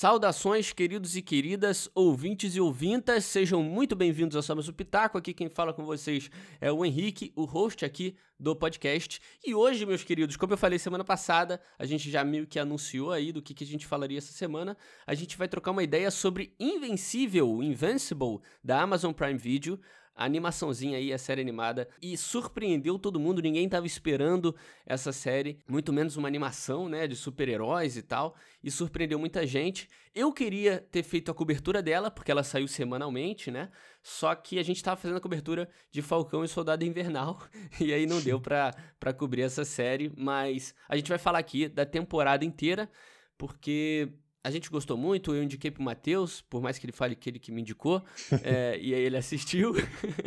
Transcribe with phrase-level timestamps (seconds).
[0.00, 5.18] Saudações, queridos e queridas, ouvintes e ouvintas, sejam muito bem-vindos ao Somos o Pitaco.
[5.18, 9.20] Aqui quem fala com vocês é o Henrique, o host aqui do podcast.
[9.44, 13.12] E hoje, meus queridos, como eu falei semana passada, a gente já meio que anunciou
[13.12, 14.74] aí do que, que a gente falaria essa semana.
[15.06, 19.78] A gente vai trocar uma ideia sobre Invencível, Invincible, da Amazon Prime Video
[20.20, 25.92] animaçãozinha aí, a série animada, e surpreendeu todo mundo, ninguém estava esperando essa série, muito
[25.92, 29.88] menos uma animação, né, de super-heróis e tal, e surpreendeu muita gente.
[30.14, 33.70] Eu queria ter feito a cobertura dela, porque ela saiu semanalmente, né,
[34.02, 37.42] só que a gente estava fazendo a cobertura de Falcão e Soldado Invernal,
[37.80, 38.74] e aí não deu pra
[39.16, 42.90] cobrir essa série, mas a gente vai falar aqui da temporada inteira,
[43.38, 44.12] porque
[44.42, 47.38] a gente gostou muito, eu indiquei pro Matheus, por mais que ele fale que ele
[47.38, 48.02] que me indicou,
[48.42, 49.74] é, e aí ele assistiu.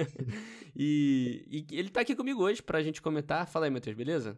[0.76, 3.48] e, e, ele tá aqui comigo hoje pra gente comentar.
[3.48, 4.38] Fala aí, Matheus, beleza?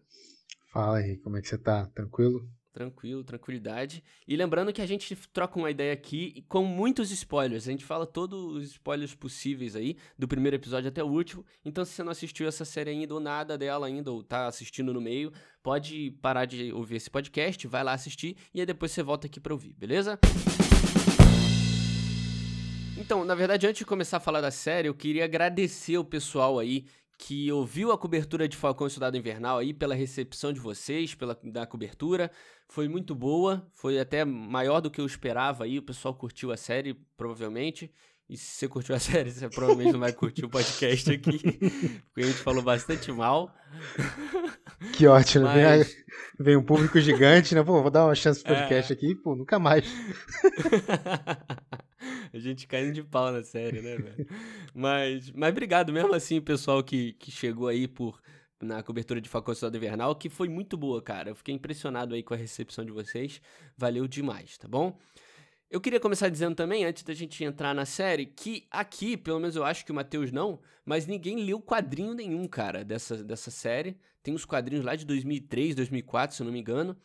[0.72, 1.86] Fala aí, como é que você tá?
[1.88, 2.48] Tranquilo?
[2.76, 4.04] Tranquilo, tranquilidade.
[4.28, 7.70] E lembrando que a gente troca uma ideia aqui com muitos spoilers.
[7.70, 11.46] A gente fala todos os spoilers possíveis aí, do primeiro episódio até o último.
[11.64, 14.94] Então, se você não assistiu essa série ainda ou nada dela ainda, ou tá assistindo
[14.94, 15.32] no meio,
[15.64, 19.40] pode parar de ouvir esse podcast, vai lá assistir e aí depois você volta aqui
[19.40, 20.20] pra ouvir, beleza?
[22.98, 26.60] Então, na verdade, antes de começar a falar da série, eu queria agradecer o pessoal
[26.60, 26.86] aí
[27.18, 31.38] que ouviu a cobertura de Falcão e Soldado Invernal aí, pela recepção de vocês, pela
[31.44, 32.30] da cobertura.
[32.68, 35.78] Foi muito boa, foi até maior do que eu esperava aí.
[35.78, 37.92] O pessoal curtiu a série, provavelmente.
[38.28, 41.40] E se você curtiu a série, você provavelmente não vai curtir o podcast aqui,
[42.14, 43.54] porque a gente falou bastante mal.
[44.94, 45.88] Que ótimo, Mas...
[45.88, 45.96] vem,
[46.40, 47.64] vem um público gigante, né?
[47.64, 48.96] Pô, vou dar uma chance pro podcast é...
[48.96, 49.86] aqui, pô, nunca mais.
[52.36, 54.28] A gente caindo de pau na série, né, velho?
[54.74, 58.22] Mas, mas obrigado mesmo assim, pessoal que, que chegou aí por
[58.62, 61.30] na cobertura de Faculdade Invernal, que foi muito boa, cara.
[61.30, 63.42] Eu fiquei impressionado aí com a recepção de vocês.
[63.78, 64.98] Valeu demais, tá bom?
[65.70, 69.56] Eu queria começar dizendo também, antes da gente entrar na série, que aqui, pelo menos
[69.56, 73.98] eu acho que o Matheus não, mas ninguém leu quadrinho nenhum, cara, dessa, dessa série.
[74.22, 76.98] Tem uns quadrinhos lá de 2003, 2004, se eu não me engano.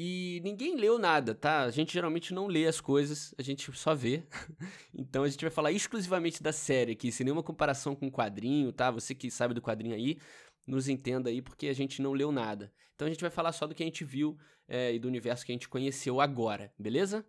[0.00, 1.62] E ninguém leu nada, tá?
[1.64, 4.22] A gente geralmente não lê as coisas, a gente só vê.
[4.94, 8.72] então a gente vai falar exclusivamente da série aqui, sem nenhuma comparação com o quadrinho,
[8.72, 8.92] tá?
[8.92, 10.16] Você que sabe do quadrinho aí,
[10.64, 12.72] nos entenda aí, porque a gente não leu nada.
[12.94, 14.38] Então a gente vai falar só do que a gente viu
[14.68, 17.26] é, e do universo que a gente conheceu agora, beleza?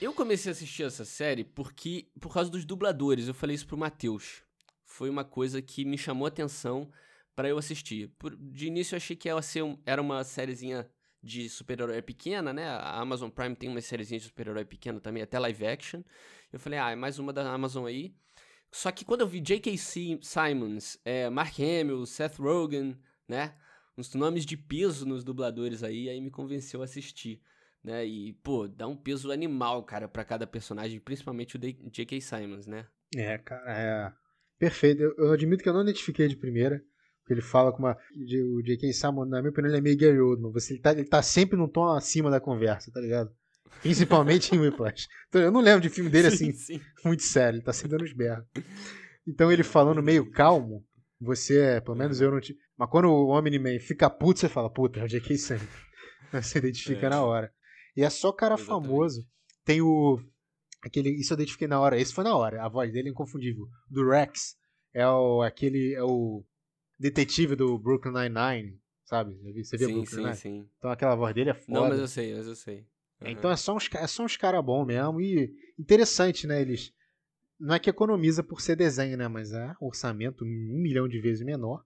[0.00, 3.28] Eu comecei a assistir essa série porque por causa dos dubladores.
[3.28, 4.42] Eu falei isso pro Matheus.
[4.84, 6.90] Foi uma coisa que me chamou a atenção
[7.34, 8.08] para eu assistir.
[8.18, 10.88] Por, de início eu achei que ela ser um, era uma sériezinha
[11.22, 12.68] de super-herói pequena, né?
[12.68, 16.02] A Amazon Prime tem uma sériezinha de super-herói pequena também, até live action.
[16.52, 18.14] Eu falei, ah, é mais uma da Amazon aí.
[18.70, 19.76] Só que quando eu vi J.K.
[19.76, 22.98] Simons, é, Mark Hamill, Seth Rogen,
[23.28, 23.54] né?
[23.96, 27.40] Uns nomes de peso nos dubladores aí, aí me convenceu a assistir
[27.82, 28.06] né?
[28.06, 32.20] E, pô, dá um peso animal, cara, para cada personagem, principalmente o J.K.
[32.20, 32.86] Simons, né?
[33.14, 34.12] É, cara, é
[34.58, 35.02] perfeito.
[35.02, 36.82] Eu, eu, admito que eu não identifiquei de primeira,
[37.32, 37.96] ele fala com uma.
[38.56, 38.92] O J.K.
[38.92, 40.52] Simons, na minha opinião, ele é meio Gary Oldman.
[40.52, 43.30] Você, ele, tá, ele tá sempre num tom acima da conversa, tá ligado?
[43.80, 45.08] Principalmente em Whiplash.
[45.28, 46.80] Então, eu não lembro de filme dele assim, sim, sim.
[47.04, 48.44] muito sério, ele tá sempre dando os berros.
[49.26, 50.84] Então, ele falando meio calmo,
[51.20, 52.56] você, pelo menos eu não te.
[52.76, 55.36] Mas quando o Omni-Man fica puto, você fala, puta, é o J.K.
[55.36, 55.62] Simons.
[56.32, 57.10] Você identifica é.
[57.10, 57.52] na hora.
[57.94, 58.86] E é só cara Exatamente.
[58.86, 59.26] famoso.
[59.64, 60.18] Tem o.
[60.82, 62.00] Aquele, isso eu identifiquei na hora.
[62.00, 62.64] Esse foi na hora.
[62.64, 63.66] A voz dele é inconfundível.
[63.88, 64.56] Do Rex.
[64.94, 65.42] É o.
[65.42, 65.94] aquele.
[65.94, 66.42] É o
[67.02, 68.80] detetive do Brooklyn Nine-Nine.
[69.04, 69.34] Sabe?
[69.62, 70.36] Você viu sim, Brooklyn sim, Nine?
[70.36, 70.68] Sim.
[70.78, 71.80] Então aquela voz dele é foda.
[71.80, 72.86] Não, mas eu sei, mas eu sei.
[73.20, 73.28] Uhum.
[73.28, 75.20] Então é só uns, é só uns caras bons mesmo.
[75.20, 76.60] E interessante, né?
[76.60, 76.92] Eles.
[77.58, 79.28] Não é que economiza por ser desenho, né?
[79.28, 80.48] Mas é orçamento um
[80.80, 81.84] milhão de vezes menor.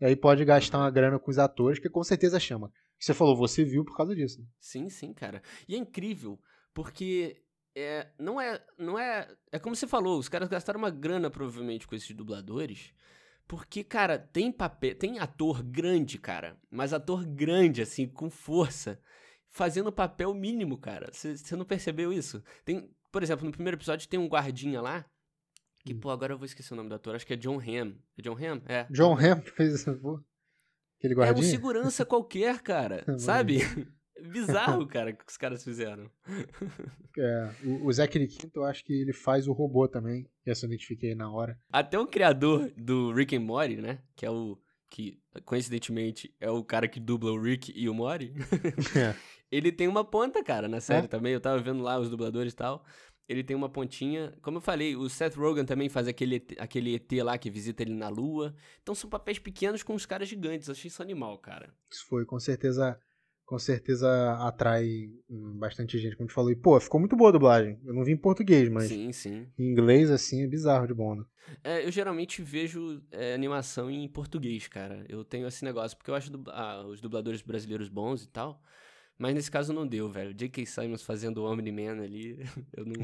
[0.00, 2.70] E aí pode gastar uma grana com os atores, que com certeza chama.
[2.98, 4.40] Você falou, você viu por causa disso.
[4.40, 4.46] Né?
[4.60, 5.42] Sim, sim, cara.
[5.66, 6.38] E é incrível,
[6.74, 7.42] porque
[7.74, 8.62] é, não é.
[8.78, 9.28] Não é.
[9.50, 12.92] É como você falou, os caras gastaram uma grana, provavelmente, com esses dubladores.
[13.48, 14.94] Porque, cara, tem papel.
[14.96, 16.56] Tem ator grande, cara.
[16.70, 19.00] Mas ator grande, assim, com força.
[19.48, 21.10] Fazendo papel mínimo, cara.
[21.12, 22.42] Você não percebeu isso?
[22.64, 25.04] Tem, por exemplo, no primeiro episódio tem um guardinha lá.
[25.84, 26.00] Que, hum.
[26.00, 27.14] pô, agora eu vou esquecer o nome do ator.
[27.14, 27.94] Acho que é John Hamm.
[28.18, 28.62] É John Hamm?
[28.66, 28.86] É.
[28.90, 29.90] John Hamm fez isso.
[30.98, 31.44] Aquele guardinha?
[31.44, 33.04] É um segurança qualquer, cara.
[33.18, 33.60] sabe?
[34.22, 36.10] Bizarro, cara, que os caras fizeram.
[37.18, 40.28] É, o, o Zachary Quinto, eu acho que ele faz o robô também.
[40.44, 41.58] Essa eu identifiquei na hora.
[41.72, 44.00] Até o criador do Rick and Morty, né?
[44.14, 44.58] Que é o.
[44.90, 48.34] Que, coincidentemente, é o cara que dubla o Rick e o Morty.
[48.94, 49.16] É.
[49.50, 51.08] ele tem uma ponta, cara, na série é?
[51.08, 51.32] também.
[51.32, 52.84] Eu tava vendo lá os dubladores e tal
[53.28, 54.32] ele tem uma pontinha.
[54.40, 57.94] Como eu falei, o Seth Rogen também faz aquele, aquele ET lá que visita ele
[57.94, 58.54] na lua.
[58.82, 60.70] Então são papéis pequenos com os caras gigantes.
[60.70, 61.74] Achei isso animal, cara.
[61.90, 62.98] Isso foi com certeza
[63.46, 64.08] com certeza
[64.40, 66.50] atrai hum, bastante gente, como tu falou.
[66.50, 67.80] E, pô, ficou muito boa a dublagem.
[67.84, 69.46] Eu não vi em português, mas Sim, sim.
[69.56, 71.24] em inglês, assim, é bizarro de bom, né?
[71.62, 75.04] É, eu geralmente vejo é, animação em português, cara.
[75.08, 78.60] Eu tenho esse negócio, porque eu acho ah, os dubladores brasileiros bons e tal.
[79.16, 80.34] Mas nesse caso não deu, velho.
[80.34, 80.66] J.K.
[80.66, 82.38] Simons fazendo o Omni-Man ali,
[82.76, 82.94] eu não,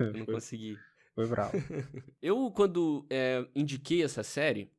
[0.00, 0.76] eu não Foi- consegui.
[1.14, 1.52] Foi bravo.
[2.20, 4.70] Eu, quando é, indiquei essa série,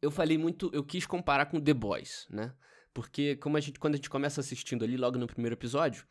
[0.00, 2.52] eu falei muito, eu quis comparar com The Boys, né?
[2.94, 6.06] Porque como a gente, quando a gente começa assistindo ali, logo no primeiro episódio,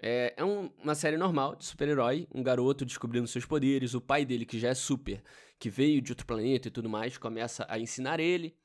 [0.00, 4.24] é, é um- uma série normal de super-herói, um garoto descobrindo seus poderes, o pai
[4.24, 5.22] dele, que já é super,
[5.58, 8.56] que veio de outro planeta e tudo mais, começa a ensinar ele.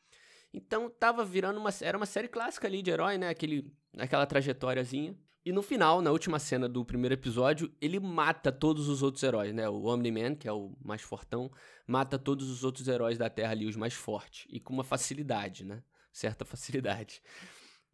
[0.54, 3.30] Então tava virando uma, era uma série clássica ali de herói, né?
[3.30, 5.16] Aquele, aquela trajetóriazinha.
[5.46, 9.54] E no final, na última cena do primeiro episódio, ele mata todos os outros heróis,
[9.54, 9.70] né?
[9.70, 11.50] O Omni-Man, que é o mais fortão,
[11.88, 14.46] mata todos os outros heróis da Terra ali, os mais fortes.
[14.50, 15.82] E com uma facilidade, né?
[16.12, 17.22] Certa facilidade.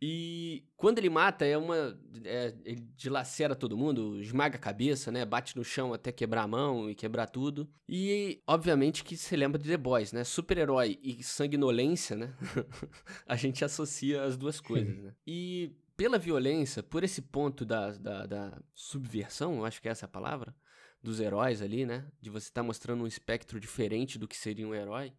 [0.02, 1.98] E quando ele mata, é uma.
[2.24, 5.24] é- ele dilacera todo mundo, esmaga a cabeça, né?
[5.26, 7.70] Bate no chão até quebrar a mão e quebrar tudo.
[7.88, 10.24] E, obviamente, que se lembra de The Boys, né?
[10.24, 12.34] Super-herói e sanguinolência, né?
[13.26, 15.14] a gente associa as duas coisas, né?
[15.26, 20.06] E pela violência, por esse ponto da, da, da subversão, eu acho que é essa
[20.06, 20.54] a palavra,
[21.02, 22.06] dos heróis ali, né?
[22.20, 25.14] De você estar mostrando um espectro diferente do que seria um herói.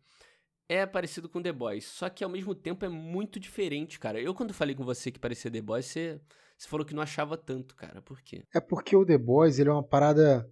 [0.68, 4.20] É parecido com The Boys, só que ao mesmo tempo é muito diferente, cara.
[4.20, 6.20] Eu, quando falei com você que parecia The Boys, você,
[6.58, 8.02] você falou que não achava tanto, cara.
[8.02, 8.42] Por quê?
[8.54, 10.50] É porque o The Boys, ele é uma parada.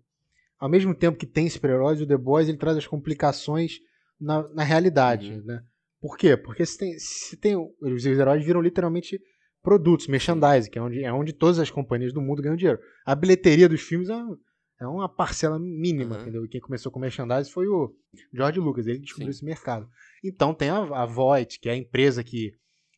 [0.59, 3.73] Ao mesmo tempo que tem super-heróis, o The Boys ele traz as complicações
[4.21, 5.45] na, na realidade, Uhum.
[5.45, 5.61] né?
[6.01, 6.37] Por quê?
[6.37, 7.57] Porque se tem, se tem.
[7.81, 9.19] Os heróis viram literalmente
[9.63, 12.79] produtos, merchandising, que é onde, é onde todas as companhias do mundo ganham dinheiro.
[13.07, 14.39] A bilheteria dos filmes é, uma-
[14.81, 16.23] é uma parcela mínima, Uhum.
[16.23, 16.45] entendeu?
[16.45, 17.95] E quem começou com merchandising foi o
[18.33, 19.37] George Lucas, ele descobriu Sim.
[19.39, 19.89] esse mercado.
[20.23, 22.55] Então tem a, a Voight, que é a empresa que,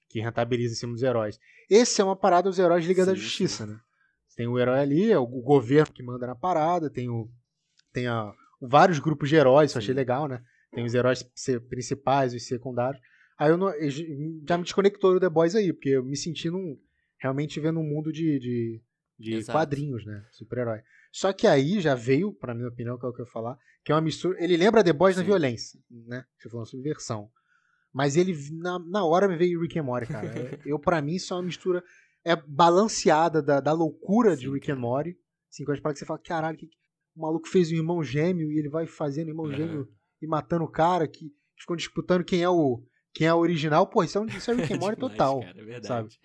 [0.08, 1.38] que rentabiliza em cima dos heróis.
[1.68, 3.78] Esse é uma parada dos heróis Liga da Sim, Justiça, né?
[4.36, 7.28] Tem o herói ali, é o, o governo que manda na parada, tem o
[7.92, 10.42] tem a, vários grupos de heróis, isso eu achei legal, né?
[10.72, 11.22] Tem os heróis
[11.70, 13.00] principais, os secundários.
[13.38, 13.90] Aí eu, não, eu
[14.46, 16.78] já me desconectou do The Boys aí, porque eu me senti num,
[17.18, 18.82] realmente vendo um mundo de, de,
[19.18, 20.22] de quadrinhos, né?
[20.32, 20.80] Super-herói.
[21.16, 23.56] Só que aí já veio, pra minha opinião, que é o que eu ia falar,
[23.82, 24.36] que é uma mistura.
[24.38, 25.28] Ele lembra The Boys na Sim.
[25.28, 26.26] violência, né?
[26.36, 27.30] Você falou subversão.
[27.90, 30.26] Mas ele, na, na hora, me veio Rick and Morty, cara.
[30.38, 31.82] É- eu, pra mim, isso é uma mistura.
[32.22, 34.78] É balanceada da, da loucura de Sim, Rick cara.
[34.78, 35.16] and Morty.
[35.50, 36.68] Assim, para que você fala, caralho, que,
[37.16, 39.56] o maluco fez um irmão gêmeo e ele vai fazendo irmão Aham.
[39.56, 39.88] gêmeo
[40.20, 42.84] e matando o cara, que ficam disputando quem é o
[43.14, 43.86] quem é o original.
[43.86, 45.40] Pô, isso é, isso é Rick and Morty total.
[45.40, 46.20] Cara, é verdade.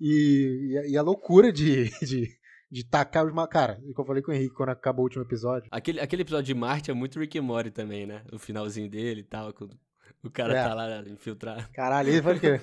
[0.00, 2.36] E, e, a, e a loucura de, de,
[2.76, 5.06] de tacar os ma- Cara, o que eu falei com o Henrique quando acabou o
[5.06, 5.66] último episódio.
[5.70, 8.22] Aquele, aquele episódio de Marte é muito Rick and Morty também, né?
[8.32, 9.74] O finalzinho dele e tal, quando
[10.22, 10.62] o cara É.
[10.62, 11.66] tá lá infiltrado.
[11.72, 12.60] Caralho, ele vai que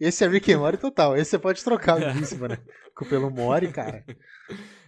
[0.00, 1.14] Esse é Rick and Morty total.
[1.14, 2.56] Esse você pode trocar o início, né?
[2.96, 4.02] Com pelo Mori, cara.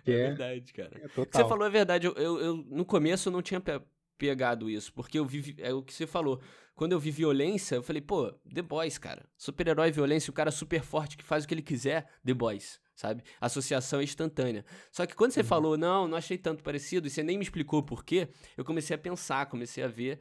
[0.05, 0.91] É é, verdade, cara.
[1.01, 1.43] é total.
[1.43, 2.07] você falou é verdade.
[2.09, 3.81] Eu, eu, eu- no começo eu não tinha pe-
[4.19, 5.55] pegado isso, porque eu vi.
[5.59, 6.41] É o que você falou.
[6.75, 9.25] Quando eu vi violência, eu falei, pô, The Boys, cara.
[9.37, 13.23] Super-herói violência, o cara super forte que faz o que ele quiser, The Boys, sabe?
[13.41, 14.65] Associação é instantânea.
[14.91, 15.47] Só que quando você Uhum.
[15.47, 18.95] falou, não, não achei tanto parecido, e você nem me explicou por quê, eu comecei
[18.95, 20.19] a pensar, comecei a ver.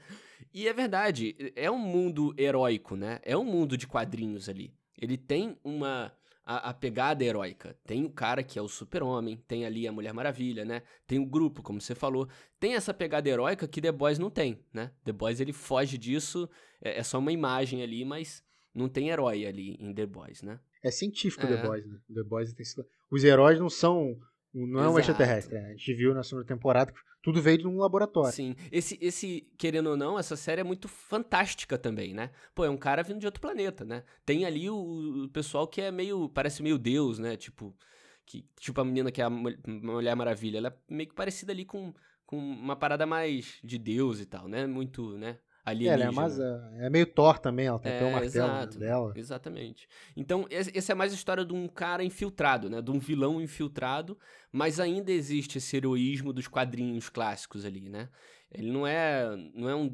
[0.54, 3.20] E é verdade, é um mundo heróico, né?
[3.24, 4.74] É um mundo de quadrinhos ali.
[5.00, 6.12] Ele tem uma.
[6.44, 7.78] A, a pegada heróica.
[7.86, 10.82] Tem o cara que é o super-homem, tem ali a Mulher Maravilha, né?
[11.06, 12.28] Tem o grupo, como você falou.
[12.60, 14.92] Tem essa pegada heróica que The Boys não tem, né?
[15.04, 16.50] The Boys ele foge disso,
[16.82, 18.44] é, é só uma imagem ali, mas
[18.74, 20.60] não tem herói ali em The Boys, né?
[20.84, 21.56] É científico o É.
[21.58, 21.98] The Boys, né?
[22.14, 22.66] The Boys tem...
[23.10, 24.18] Os heróis não são.
[24.54, 25.56] Não é um extraterrestre.
[25.56, 25.68] né?
[25.68, 28.34] A gente viu na segunda temporada que tudo veio de um laboratório.
[28.34, 28.56] Sim.
[28.72, 32.32] Esse, esse, querendo ou não, essa série é muito fantástica também, né?
[32.54, 34.04] Pô, é um cara vindo de outro planeta, né?
[34.26, 36.28] Tem ali o, o pessoal que é meio.
[36.30, 37.38] parece meio Deus, né?
[37.38, 37.76] Tipo.
[38.26, 40.58] Que, tipo a menina que é a Mul- Mulher Maravilha.
[40.58, 41.94] Ela é meio que parecida ali com,
[42.26, 44.66] com uma parada mais de Deus e tal, né?
[44.68, 45.38] Muito, né?
[45.66, 46.04] É, Alienígena.
[46.04, 48.80] ela é, mais, é meio Thor também, ela tem até o É, martelo né, exato,
[48.80, 49.14] dela.
[49.16, 49.88] Exatamente.
[50.18, 52.82] Então, esse- essa é mais a história de um cara infiltrado, né?
[52.82, 54.18] De um vilão infiltrado,
[54.52, 58.10] mas ainda existe esse heroísmo dos quadrinhos clássicos ali, né?
[58.52, 59.90] Ele não é, não é um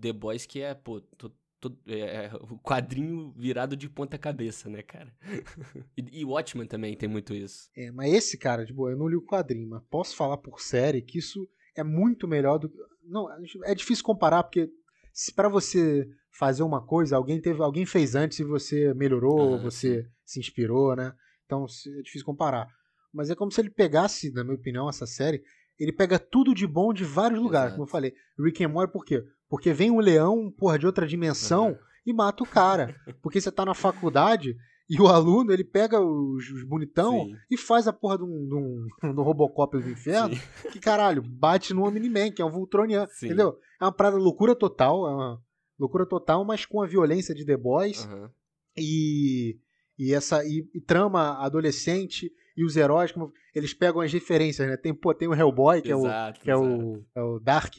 [0.00, 4.68] The Boys que é, pô, to- to- é, é o quadrinho virado de ponta cabeça,
[4.70, 5.12] né, cara?
[5.96, 7.68] e, e Watchmen também tem muito isso.
[7.76, 10.60] É, mas esse cara, de boa, eu não li o quadrinho, mas posso falar por
[10.60, 11.46] série que isso
[11.76, 12.78] é muito melhor do que.
[13.04, 13.26] Não,
[13.64, 14.70] é difícil comparar, porque
[15.18, 19.62] se para você fazer uma coisa, alguém teve, alguém fez antes e você melhorou, Aham,
[19.64, 21.12] você se inspirou, né?
[21.44, 22.68] Então é difícil comparar.
[23.12, 25.42] Mas é como se ele pegasse, na minha opinião, essa série,
[25.76, 27.78] ele pega tudo de bom de vários lugares, Exato.
[27.78, 28.14] como eu falei.
[28.38, 29.24] Rick and Morty por quê?
[29.48, 31.78] Porque vem um leão, porra, de outra dimensão Aham.
[32.06, 32.94] e mata o cara.
[33.20, 34.56] Porque você tá na faculdade
[34.88, 37.34] E o aluno, ele pega os, os bonitão Sim.
[37.50, 40.34] e faz a porra de um, de um, de um Robocop do inferno.
[40.34, 40.70] Sim.
[40.72, 43.08] Que caralho, bate no Omni-Man, que é um Voltroniano.
[43.12, 43.26] Sim.
[43.26, 43.58] Entendeu?
[43.80, 45.06] É uma parada loucura total.
[45.06, 45.42] É uma
[45.78, 48.30] loucura total, mas com a violência de The Boys Aham.
[48.76, 49.58] e,
[49.98, 54.76] e essa e, e trama adolescente e os heróis, como eles pegam as referências, né?
[54.76, 56.66] Tem, pô, tem o Hellboy, que é o Exato, que é exato.
[56.68, 57.74] o, é o Dark.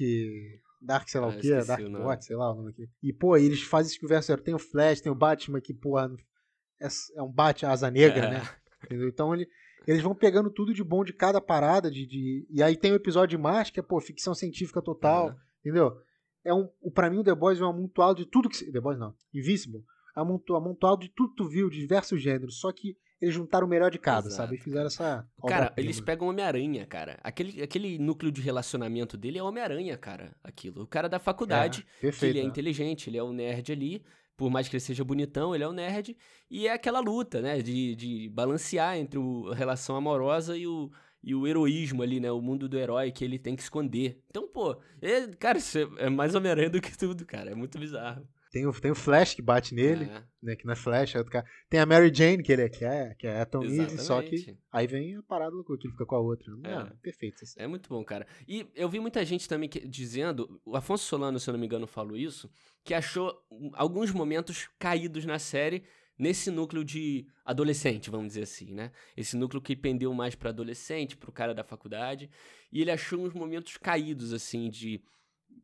[0.81, 1.83] Dark, sei lá Ah, o que, Dark.
[1.89, 2.87] Bot, sei lá o nome aqui.
[3.03, 4.37] E, pô, eles fazem esse conversa.
[4.37, 6.09] Tem o Flash, tem o Batman, que, porra,
[6.79, 8.29] é, é um Bat asa negra, É.
[8.31, 8.49] né?
[8.85, 9.07] Entendeu?
[9.09, 9.47] Então ele,
[9.87, 11.89] eles vão pegando tudo de bom de cada parada.
[11.91, 15.27] De, de- E aí tem o episódio de Mars, que é, pô, ficção científica total.
[15.29, 15.37] Aham.
[15.61, 15.91] Entendeu?
[16.45, 18.71] É um, pra mim, o The Boys é um amontoado de tudo que.
[18.71, 19.13] The Boys não.
[19.33, 19.83] Invisible.
[20.15, 22.59] É um amonto- amontoado de tudo que tu viu, de diversos gêneros.
[22.59, 24.55] Só que eles juntaram o melhor de cada, Exato, sabe?
[24.55, 25.27] E fizeram essa.
[25.45, 27.19] Cara, eles pegam Homem-Aranha, cara.
[27.21, 30.33] Aquele, aquele núcleo de relacionamento dele é Homem-Aranha, cara.
[30.41, 30.83] Aquilo.
[30.83, 32.31] O cara da faculdade, É, que perfeito.
[32.31, 32.47] ele é né?
[32.49, 34.01] inteligente, ele é o nerd ali.
[34.39, 36.15] Por mais que ele seja bonitão, ele é o nerd.
[36.49, 37.61] E é aquela luta, né?
[37.61, 40.89] De, de balancear entre o- a relação amorosa e o,
[41.21, 42.31] e o heroísmo ali, né?
[42.31, 44.17] O mundo do herói que ele tem que esconder.
[44.29, 47.51] Então, pô, é- cara, isso é, é mais Homem-Aranha do que tudo, cara.
[47.51, 48.25] É muito bizarro.
[48.51, 50.55] Tem o, tem o Flash que bate nele, É, né?
[50.55, 51.45] Que não é Flash, é outro cara.
[51.69, 54.21] Tem a Mary Jane, que ele é, que é, que é a Tom Eve, só
[54.23, 56.51] que aí vem a parada loucura, que ele fica com a outra.
[56.63, 56.71] É.
[56.71, 57.43] É, perfeito.
[57.43, 57.59] Assim.
[57.59, 58.25] É muito bom, cara.
[58.47, 61.65] E eu vi muita gente também que- dizendo, o Afonso Solano, se eu não me
[61.67, 62.49] engano, falou isso,
[62.83, 63.33] que achou
[63.73, 65.83] alguns momentos caídos na série
[66.17, 68.91] nesse núcleo de adolescente, vamos dizer assim, né?
[69.15, 72.29] Esse núcleo que pendeu mais pra adolescente, pro cara da faculdade,
[72.73, 75.01] e ele achou uns momentos caídos assim de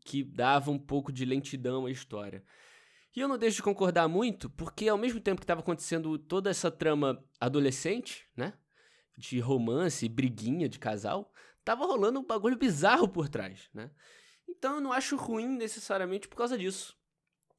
[0.05, 2.43] que dava um pouco de lentidão à história.
[3.15, 6.49] E eu não deixo de concordar muito, porque ao mesmo tempo que estava acontecendo toda
[6.49, 8.53] essa trama adolescente, né?
[9.17, 11.31] De romance, briguinha de casal,
[11.63, 13.89] tava rolando um bagulho bizarro por trás, né?
[14.47, 16.97] Então eu não acho ruim necessariamente por causa disso.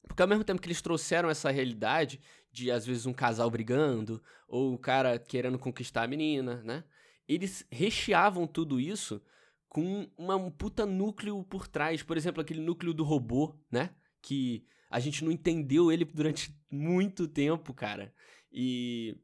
[0.06, 2.20] Porque ao mesmo tempo que eles trouxeram essa realidade
[2.52, 6.84] de às vezes um casal brigando, ou o cara querendo conquistar a menina, né?
[7.26, 9.22] Eles recheavam tudo isso
[9.68, 12.02] com uma, um puta núcleo por trás.
[12.02, 13.90] Por exemplo, aquele núcleo do robô, né?
[14.22, 18.12] Que a gente não entendeu ele durante muito tempo, cara.
[18.52, 19.16] E.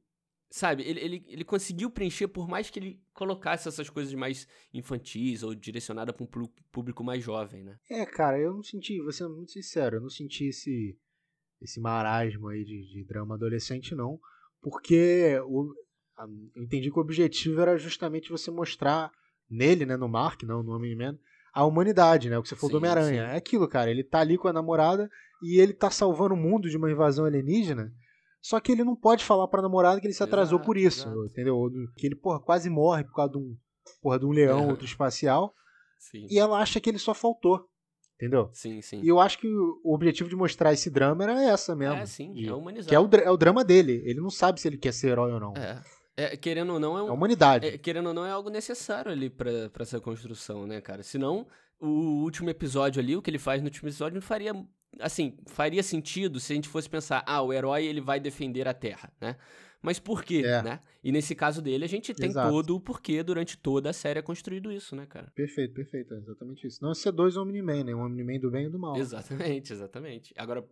[0.51, 5.43] Sabe, ele, ele, ele conseguiu preencher, por mais que ele colocasse essas coisas mais infantis
[5.43, 6.29] ou direcionada para um
[6.71, 7.79] público mais jovem, né?
[7.89, 10.95] É, cara, eu não senti, vou ser muito sincero, eu não senti esse,
[11.59, 14.21] esse marasmo aí de, de drama adolescente, não.
[14.61, 15.73] Porque o,
[16.55, 19.11] eu entendi que o objetivo era justamente você mostrar
[19.49, 21.19] nele, né, no Mark, não no Homem-Man,
[21.53, 22.39] a humanidade, né?
[22.39, 23.27] O que você falou do Sim, Homem-Aranha.
[23.27, 23.33] sim.
[23.33, 23.91] É aquilo, cara.
[23.91, 25.09] Ele tá ali com a namorada
[25.43, 27.93] e ele tá salvando o mundo de uma invasão alienígena.
[28.41, 31.07] Só que ele não pode falar pra namorada que ele se atrasou Exato, por isso,
[31.09, 31.27] exato.
[31.27, 31.55] entendeu?
[31.71, 33.57] Do- Que ele, porra, quase morre por causa de um,
[34.03, 35.55] porra, de um leão, outro espacial.
[35.99, 36.27] Sim.
[36.29, 37.69] E ela acha que ele só faltou.
[38.17, 38.49] Entendeu?
[38.53, 39.01] Sim, sim.
[39.03, 41.97] E eu acho que o objetivo de mostrar esse drama era essa mesmo.
[41.97, 42.89] É, sim, de- é humanizar.
[42.89, 44.01] que é o, é o drama dele.
[44.05, 45.53] Ele não sabe se ele quer ser herói ou não.
[45.57, 45.81] É,
[46.17, 46.35] É.
[46.35, 47.67] É, querendo ou não, é a um, humanidade.
[47.67, 51.03] É, querendo ou não, é algo necessário ali pra, pra essa construção, né, cara?
[51.03, 51.47] Senão,
[51.81, 54.53] o último episódio ali, o que ele faz no último episódio, não faria.
[55.01, 58.75] Assim, faria sentido se a gente fosse pensar, ah, o herói ele vai defender a
[58.75, 59.37] Terra, né?
[59.81, 60.63] Mas por quê, É.
[60.63, 60.81] né?
[61.03, 62.51] E nesse caso dele, a gente tem Exato.
[62.51, 65.33] todo o porquê durante toda a série é construído isso, né, cara?
[65.35, 66.15] Perfeito, perfeito.
[66.15, 66.79] É exatamente isso.
[66.83, 67.95] Não é ser dois Omni-Man, né?
[67.95, 68.97] Um Omni-Man do bem e do mal.
[68.97, 70.33] Exatamente, exatamente.
[70.37, 70.63] Agora,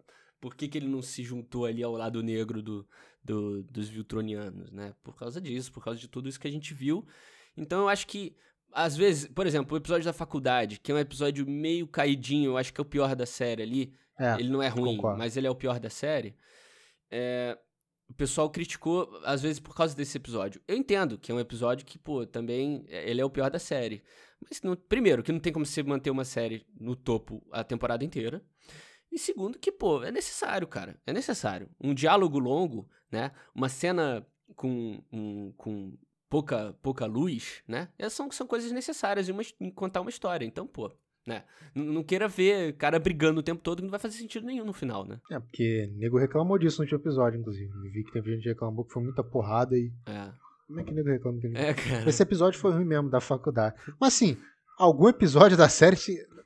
[0.41, 2.89] por que, que ele não se juntou ali ao lado negro do,
[3.23, 4.95] do- dos Viltronianos, né?
[5.03, 7.07] Por causa disso, por causa de tudo isso que a gente viu.
[7.57, 8.35] Então eu acho que,
[8.73, 12.57] às vezes, por exemplo, o episódio da faculdade, que é um episódio meio caidinho, eu
[12.57, 13.93] acho que é o pior da série ali.
[14.19, 15.19] É, ele não é ruim, concordo.
[15.19, 16.35] mas ele é o pior da série.
[17.11, 17.59] É,
[18.09, 20.61] o pessoal criticou, às vezes, por causa desse episódio.
[20.67, 23.59] Eu entendo que é um episódio que, pô, também é- ele é o pior da
[23.59, 24.03] série.
[24.41, 28.05] Mas, não- primeiro, que não tem como você manter uma série no topo a temporada
[28.05, 28.43] inteira.
[29.13, 30.97] E segundo, que, pô, é necessário, cara.
[31.07, 31.69] É necessário.
[31.81, 33.33] Um diálogo longo, né?
[33.55, 34.25] Uma cena
[34.55, 35.93] com, um- com
[36.29, 37.89] pouca, pouca luz, né?
[37.99, 40.45] Essas são, são coisas necessárias em, uma, em contar uma história.
[40.47, 40.93] Então, pô,
[41.27, 41.45] né?
[41.75, 44.65] N- Não queira ver cara brigando o tempo todo que não vai fazer sentido nenhum
[44.65, 45.21] no final, né?
[45.31, 47.71] É, porque nego reclamou disso no último episódio, inclusive.
[47.73, 49.93] Eu vi que teve gente que reclamou que foi muita porrada e.
[50.07, 50.31] É,
[50.69, 51.41] Como é que nego reclama?
[51.41, 51.49] Que...
[51.49, 52.09] é cara.
[52.09, 53.75] Esse episódio foi ruim mesmo, da faculdade.
[54.01, 54.37] Mas assim,
[54.79, 55.97] algum episódio da série.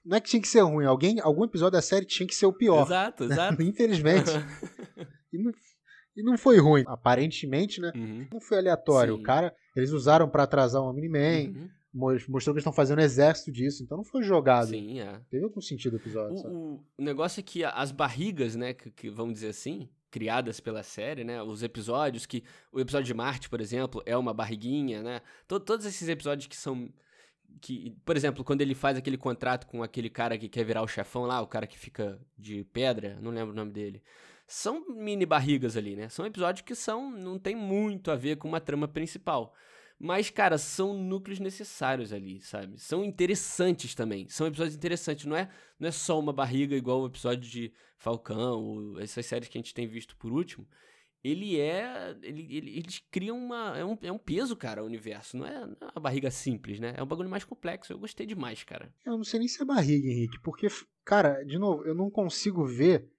[0.05, 2.47] Não é que tinha que ser ruim, alguém, algum episódio da série tinha que ser
[2.47, 2.85] o pior.
[2.87, 3.61] Exato, exato.
[3.63, 4.31] Infelizmente.
[5.33, 5.53] E não,
[6.17, 6.85] e não foi ruim.
[6.87, 7.91] Aparentemente, né?
[7.95, 8.29] Uhum.
[8.33, 9.15] Não foi aleatório.
[9.17, 9.21] Sim.
[9.21, 11.69] O cara, eles usaram pra atrasar o Omni-Man, Uhum.
[11.93, 14.69] mos- mostrou que eles estão fazendo um exército disso, então não foi jogado.
[14.69, 15.21] Sim, é.
[15.29, 16.37] Teve algum sentido o episódio.
[16.47, 20.85] O, o- negócio é que as barrigas, né, que, que vamos dizer assim, criadas pela
[20.85, 25.21] série, né, os episódios que o episódio de Marte, por exemplo, é uma barriguinha, né?
[25.49, 26.89] To- todos esses episódios que são
[27.61, 30.89] que, por exemplo, quando ele faz aquele contrato com aquele cara que quer virar o
[30.89, 34.03] chefão lá, o cara que fica de pedra, não lembro o nome dele.
[34.47, 36.09] são mini barrigas ali, né?
[36.09, 39.55] São episódios que são não tem muito a ver com uma trama principal.
[39.99, 42.79] Mas, cara, são núcleos necessários ali, sabe?
[42.79, 44.29] São interessantes também.
[44.29, 45.25] São episódios interessantes.
[45.25, 49.49] Não é, não é só uma barriga igual o episódio de Falcão, ou essas séries
[49.49, 50.67] que a gente tem visto por último.
[51.25, 52.15] Ele é.
[52.23, 53.77] Ele, ele, eles criam uma.
[53.79, 55.39] É um, é um peso, cara, o universo.
[55.39, 56.93] Não é, não é uma barriga simples, né?
[56.97, 57.93] É um bagulho mais complexo.
[57.93, 58.93] Eu gostei demais, cara.
[59.07, 60.67] Eu não sei nem se é barriga, Henrique, porque,
[61.03, 63.11] cara, de novo, eu não consigo ver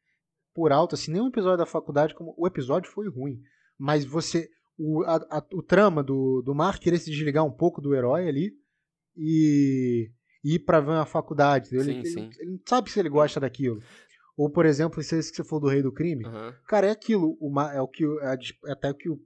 [0.54, 2.36] por alto, assim, nenhum episódio da faculdade como.
[2.38, 3.42] O episódio foi ruim.
[3.78, 7.82] Mas você o, a, a, o trama do, do Mark querer se desligar um pouco
[7.82, 8.54] do herói ali
[9.18, 10.12] e,
[10.44, 11.70] e ir pra ver uma faculdade.
[11.70, 12.20] Sim, ele, sim.
[12.20, 13.82] Ele, ele, não sabe se ele gosta daquilo.
[14.38, 16.26] Ou, por exemplo, esse que você falou do Rei do Crime.
[16.26, 16.54] Uhum.
[16.68, 17.38] Cara, é aquilo.
[17.40, 18.04] O, é o que
[18.66, 19.18] é até o que o,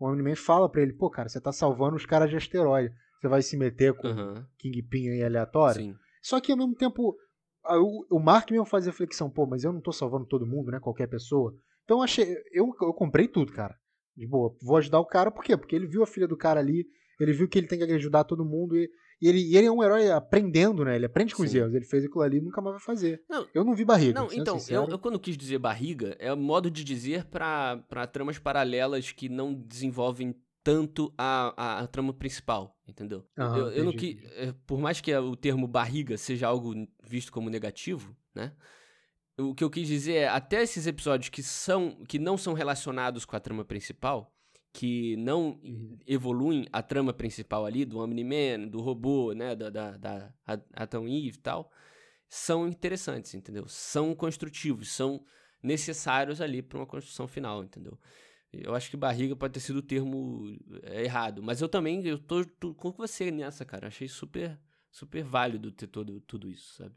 [0.00, 0.92] Omni-Man fala pra ele.
[0.92, 2.92] Pô, cara, você tá salvando os caras de asteroide.
[3.20, 4.44] Você vai se meter com uhum.
[4.58, 5.82] Kingpin aí aleatório.
[5.82, 5.94] Sim.
[6.20, 7.16] Só que ao mesmo tempo,
[7.64, 9.30] o, o Mark mesmo fazia flexão.
[9.30, 10.80] Pô, mas eu não tô salvando todo mundo, né?
[10.80, 11.54] Qualquer pessoa.
[11.84, 12.36] Então achei.
[12.52, 13.76] Eu, eu comprei tudo, cara.
[14.16, 15.56] De boa, vou ajudar o cara, por quê?
[15.56, 16.86] Porque ele viu a filha do cara ali,
[17.20, 18.88] ele viu que ele tem que ajudar todo mundo e,
[19.20, 20.96] e ele, e ele é um herói aprendendo, né?
[20.96, 21.48] Ele aprende com Sim.
[21.48, 21.74] os erros.
[21.74, 23.22] Ele fez aquilo ali e nunca mais vai fazer.
[23.28, 24.20] Não, eu não vi barriga.
[24.20, 28.38] Não, então, eu, eu, quando quis dizer barriga, é um modo de dizer para tramas
[28.38, 33.24] paralelas que não desenvolvem tanto a, a, a trama principal, entendeu?
[33.36, 37.48] Eu, eu não que, é, por mais que o termo barriga seja algo visto como
[37.48, 38.52] negativo, né?
[39.38, 43.24] o que eu quis dizer é, até esses episódios que são que não são relacionados
[43.24, 44.34] com a trama principal,
[44.76, 45.96] que não uhum.
[46.06, 50.34] evoluem a trama principal ali, do Omni-Man, do robô, né, da, da, da
[50.74, 51.72] Atom Eve e tal,
[52.28, 53.66] são interessantes, entendeu?
[53.68, 55.24] São construtivos, são
[55.62, 57.98] necessários ali para uma construção final, entendeu?
[58.52, 62.18] Eu acho que barriga pode ter sido o termo é, errado, mas eu também eu
[62.18, 63.88] tô, tô com você nessa, cara.
[63.88, 64.58] Achei super
[64.90, 66.96] super válido ter todo tudo isso, sabe?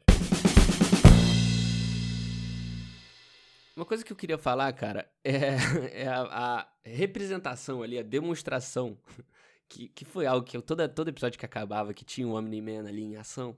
[3.80, 8.98] Uma coisa que eu queria falar, cara, é, é a, a, representação ali, a demonstração,
[9.66, 13.00] que, que foi algo que eu, todo episódio que acabava, que tinha o Omni-Man ali
[13.00, 13.56] em ação,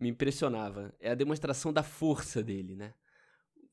[0.00, 0.92] me impressionava.
[0.98, 2.94] É a demonstração da força dele, né?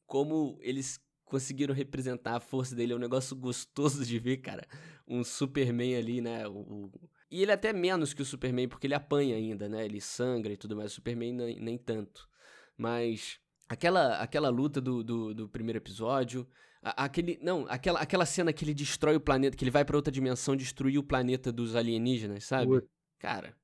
[0.06, 4.68] Como eles conseguiram representar a força dele, é um negócio gostoso de ver, cara.
[5.08, 6.48] Um Superman ali, né?
[6.48, 6.92] O, o...
[7.32, 9.84] E ele é até menos que o Superman, porque ele apanha ainda, né?
[9.84, 10.92] Ele sangra e tudo mais.
[10.92, 12.30] O Superman nem, nem tanto.
[12.78, 16.46] Mas Aquela, aquela luta do, do, do primeiro episódio.
[16.84, 17.40] A, aquele.
[17.42, 20.58] Não, aquela, aquela cena que ele destrói o planeta, que ele vai para outra dimensão
[20.58, 22.84] destruir o planeta dos alienígenas, sabe?
[23.18, 23.56] Cara.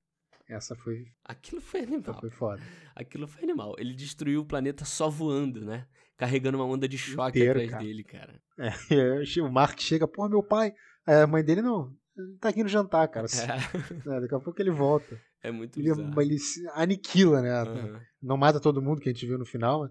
[0.48, 1.12] Essa foi.
[1.26, 2.12] Aquilo foi animal.
[2.12, 2.64] Essa foi foda.
[2.96, 3.76] Aquilo foi animal.
[3.78, 5.86] Ele destruiu o planeta só voando, né?
[6.16, 7.84] Carregando uma onda de choque Inteiro, atrás cara.
[7.84, 8.42] dele, cara.
[8.58, 8.72] É,
[9.44, 10.74] o Mark chega, pô, meu pai.
[11.06, 11.94] A mãe dele não.
[12.18, 13.28] Ele tá aqui no jantar, cara.
[14.08, 14.16] É.
[14.16, 15.20] É, daqui a pouco ele volta.
[15.44, 16.22] É muito ele, bizarro.
[16.22, 16.38] ele
[16.74, 17.64] aniquila, né?
[17.64, 18.00] Uhum.
[18.22, 19.84] Não mata todo mundo que a gente viu no final.
[19.84, 19.90] Né?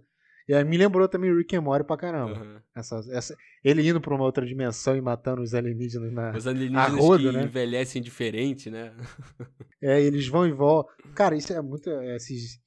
[0.48, 2.38] E aí me lembrou também o Rick and Morty pra caramba.
[2.38, 2.60] Uhum.
[2.74, 6.92] Essa, essa, ele indo pra uma outra dimensão e matando os alienígenas na Os alienígenas
[6.94, 7.44] rodo, que né?
[7.44, 8.94] envelhecem diferente, né?
[9.82, 10.94] é, eles vão e voltam.
[11.14, 11.90] Cara, isso é muito...
[11.90, 12.60] É, esses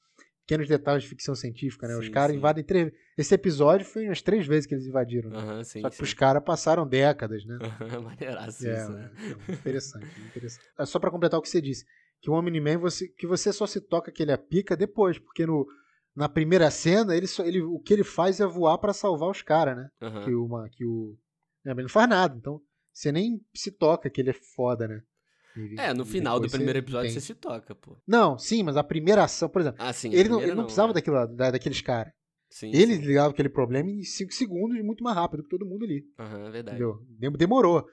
[0.45, 1.93] pequenos detalhes de ficção científica, né?
[1.93, 2.91] Sim, os caras invadem três...
[3.15, 5.29] Esse episódio foi umas três vezes que eles invadiram.
[5.29, 6.03] Uhum, sim, Só que sim.
[6.03, 7.59] os caras passaram décadas, né?
[7.61, 9.11] Uhum, maneiraço é, isso, né?
[9.47, 10.65] É, interessante, interessante.
[10.77, 11.85] É só pra completar o que você disse
[12.21, 15.45] que o Omni-Man você, que você só se toca que ele é pica depois, porque
[15.45, 15.67] no,
[16.15, 19.41] na primeira cena ele, só, ele o que ele faz é voar para salvar os
[19.41, 19.89] caras, né?
[20.01, 20.23] Uhum.
[20.23, 21.17] Que, uma, que o
[21.65, 25.01] é, ele não faz nada, então você nem se toca que ele é foda, né?
[25.55, 27.97] E, é, no final do primeiro episódio você se toca, pô.
[28.07, 30.91] Não, sim, mas a primeira ação, por exemplo, ah, sim, ele, não, ele não, precisava
[30.91, 30.93] é.
[30.93, 32.13] daquilo, da, daqueles caras.
[32.49, 33.01] Sim, ele sim.
[33.01, 36.03] ligava aquele problema em 5 segundos, muito mais rápido que todo mundo ali.
[36.17, 36.77] Aham, uhum, é verdade.
[36.77, 37.31] Entendeu?
[37.37, 37.85] Demorou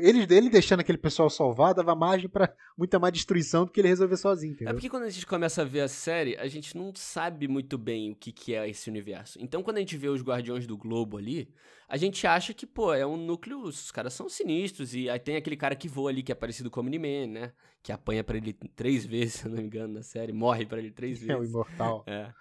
[0.00, 3.88] ele, ele deixando aquele pessoal salvar dava margem para muita mais destruição do que ele
[3.88, 4.70] resolver sozinho, é entendeu?
[4.70, 7.76] É porque quando a gente começa a ver a série, a gente não sabe muito
[7.76, 9.38] bem o que, que é esse universo.
[9.40, 11.52] Então quando a gente vê os Guardiões do Globo ali,
[11.88, 15.36] a gente acha que, pô, é um núcleo, os caras são sinistros, e aí tem
[15.36, 17.52] aquele cara que voa ali, que é parecido com o Omni-Man, né?
[17.82, 20.78] Que apanha para ele três vezes, se eu não me engano, na série, morre para
[20.78, 21.30] ele três vezes.
[21.30, 22.04] É o imortal.
[22.06, 22.32] É.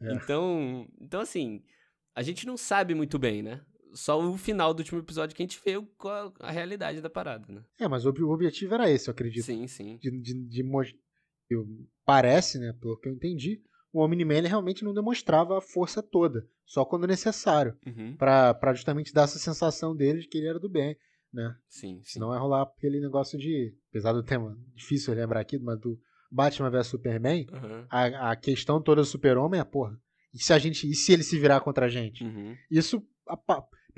[0.00, 0.12] é.
[0.14, 1.62] Então, então, assim,
[2.14, 3.60] a gente não sabe muito bem, né?
[3.92, 7.44] Só o final do último episódio que a gente vê a, a realidade da parada,
[7.52, 7.62] né?
[7.78, 9.44] É, mas o, objetivo era esse, eu acredito.
[9.44, 9.98] Sim, sim.
[9.98, 10.62] De, de, de
[11.50, 11.66] eu,
[12.04, 16.84] parece, né, pelo que eu entendi, o Omni-Man realmente não demonstrava a força toda, só
[16.84, 18.16] quando necessário, uhum.
[18.16, 20.96] para justamente dar essa sensação dele de que ele era do bem,
[21.32, 21.56] né?
[21.68, 22.12] Sim, sim.
[22.12, 25.98] Senão é rolar aquele negócio de, apesar do tema difícil lembrar aqui, mas do
[26.30, 27.86] Batman vs Superman, uhum.
[27.90, 29.98] a, a questão toda do super-homem é, porra,
[30.32, 32.22] e se a gente, e se ele se virar contra a gente?
[32.22, 32.54] Uhum.
[32.70, 33.36] Isso a,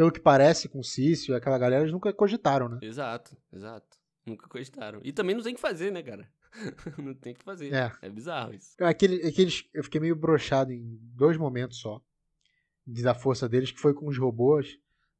[0.00, 2.78] pelo que parece, com o Cício e aquela galera, eles nunca cogitaram, né?
[2.80, 3.98] Exato, exato.
[4.24, 4.98] Nunca cogitaram.
[5.04, 6.26] E também não tem que fazer, né, cara?
[6.96, 7.70] não tem que fazer.
[7.70, 8.82] É, é bizarro isso.
[8.82, 12.00] Aquele, aqueles, eu fiquei meio brochado em dois momentos só.
[12.86, 14.78] Da força deles, que foi com os robôs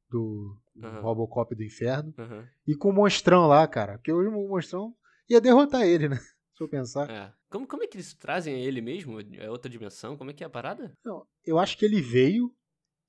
[0.09, 1.01] do, do Aham.
[1.01, 2.11] Robocop do inferno.
[2.17, 2.49] Aham.
[2.65, 3.99] E com o monstrão lá, cara.
[3.99, 4.95] Porque hoje o monstrão
[5.29, 6.17] ia derrotar ele, né?
[6.57, 7.07] Se eu pensar.
[7.07, 7.31] É.
[7.51, 9.19] Como, como é que eles trazem ele mesmo?
[9.37, 10.17] É outra dimensão?
[10.17, 10.91] Como é que é a parada?
[11.05, 12.51] Não, eu acho que ele veio,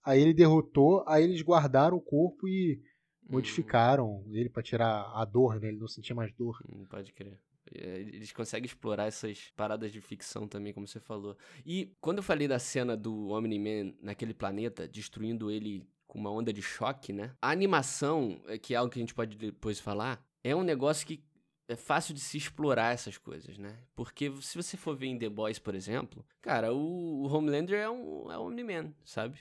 [0.04, 2.80] aí ele derrotou, aí eles guardaram o corpo e
[3.28, 5.68] modificaram ele pra tirar a dor, né?
[5.68, 6.58] Ele não sentia mais dor.
[6.68, 7.38] Hum, pode crer.
[7.74, 11.36] É, Eles conseguem explorar essas paradas de ficção também, como você falou.
[11.64, 16.52] E quando eu falei da cena do Omni-Man naquele planeta, destruindo ele com uma onda
[16.52, 17.34] de choque, né?
[17.40, 21.06] A animação, é, que é algo que a gente pode depois falar, é um negócio
[21.06, 21.24] que
[21.68, 23.78] é fácil de se explorar essas coisas, né?
[23.94, 27.88] Porque se você for ver em The Boys, por exemplo, cara, o, o Homelander é
[27.88, 29.38] um, é um Omni-Man, sabe?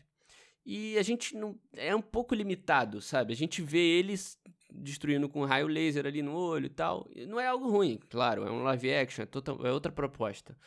[0.66, 1.60] E a gente não.
[1.74, 3.34] É um pouco limitado, sabe?
[3.34, 4.40] A gente vê eles
[4.74, 7.08] destruindo com raio laser ali no olho e tal.
[7.14, 10.58] E não é algo ruim, claro, é um live action, é, total, é outra proposta.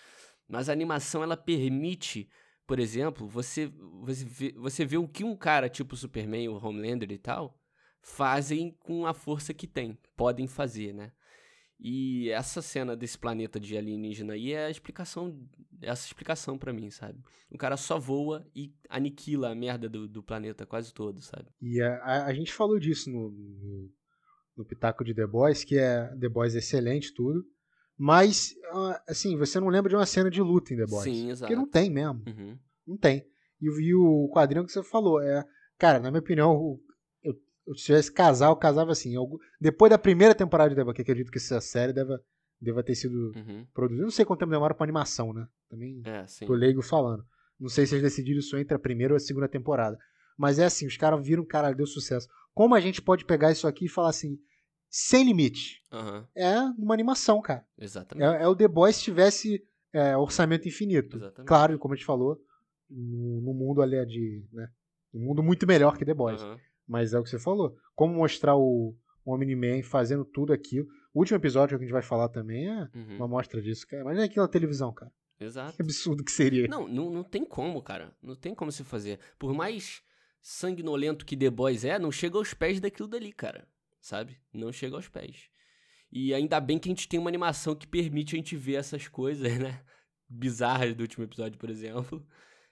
[0.46, 2.28] Mas a animação ela permite,
[2.66, 7.10] por exemplo, você, você, vê, você vê o que um cara tipo Superman, o Homelander
[7.10, 7.58] e tal,
[8.02, 11.12] fazem com a força que tem, podem fazer, né?
[11.80, 15.38] E essa cena desse planeta de alienígena aí é a explicação,
[15.82, 17.18] essa explicação pra mim, sabe?
[17.50, 21.46] O cara só voa e aniquila a merda do, do planeta quase todo, sabe?
[21.60, 23.90] E a, a, gente falou disso no, no,
[24.56, 27.44] no Pitaco de The Boys, que é The Boys é excelente tudo.
[27.96, 31.04] Mas, ah, assim, você não lembra de uma cena de luta em The Boys.
[31.04, 31.50] Sim, exato.
[31.52, 32.22] Porque não tem mesmo.
[32.26, 32.58] Uhum.
[32.86, 33.24] Não tem.
[33.60, 35.44] E, o- e o quadrinho que você falou, é.
[35.78, 36.80] Cara, na minha opinião, o-
[37.76, 39.14] se tivesse casar, eu casava assim.
[39.16, 42.20] algum- depois da primeira temporada de The Boys, que eu acredito que essa série deva,
[42.60, 43.66] deva ter sido Uhum.
[43.72, 44.02] produzida.
[44.04, 45.46] Não sei quanto tempo demora pra animação, né?
[45.68, 46.46] Também É, sim.
[46.46, 47.24] tô leigo falando.
[47.58, 49.98] Não sei se eles decidiram isso entre a primeira ou a segunda temporada.
[50.36, 52.28] Mas é assim, os caras viram, cara, deu sucesso.
[52.52, 54.38] Como a gente pode pegar isso aqui e falar assim,
[54.90, 55.82] sem limite?
[55.92, 57.64] Aham, É uma animação, cara.
[57.78, 58.26] Exatamente.
[58.36, 61.16] É, é o The Boys se tivesse é, orçamento infinito.
[61.16, 61.46] Exatamente.
[61.48, 62.38] Claro, como a gente falou,
[62.90, 64.44] no, no mundo ali é de.
[64.52, 64.68] Né,
[65.12, 66.42] um mundo muito melhor que The Boys.
[66.42, 66.58] Aham.
[66.86, 67.76] Mas é o que você falou.
[67.94, 70.86] Como mostrar o, Omni-Man fazendo tudo aquilo.
[71.12, 73.16] O último episódio que a gente vai falar também é Uhum.
[73.16, 74.02] uma mostra disso, cara.
[74.02, 75.10] Imagina aquilo na televisão, cara.
[75.40, 75.74] Exato.
[75.76, 76.68] Que absurdo que seria.
[76.68, 78.14] Não, não, não tem como, cara.
[78.22, 79.18] Não tem como se fazer.
[79.38, 80.02] Por mais
[80.42, 83.66] sanguinolento que The Boys é, não chega aos pés daquilo dali, cara.
[84.00, 84.38] Sabe?
[84.52, 85.48] Não chega aos pés.
[86.12, 89.08] E ainda bem que a gente tem uma animação que permite a gente ver essas
[89.08, 89.80] coisas, né?
[90.28, 92.24] Bizarras do último episódio, por exemplo.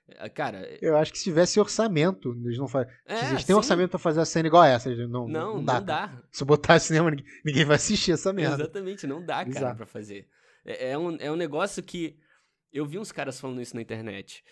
[0.09, 2.93] É, Cara, Eu acho que se tivesse orçamento, eles não fazem.
[3.07, 3.31] é.
[3.31, 5.75] eles têm orçamento pra fazer a cena igual essa, não, Não, não, dá.
[5.75, 6.23] não dá.
[6.31, 7.11] Se eu botar cinema,
[7.45, 8.57] ninguém, vai assistir essa merda.
[8.65, 9.77] Exatamente, não dá, cara, Bizarro.
[9.77, 10.27] pra fazer.
[10.65, 12.19] É, é um, é um negócio que.
[12.73, 14.43] Eu vi uns caras falando isso na internet.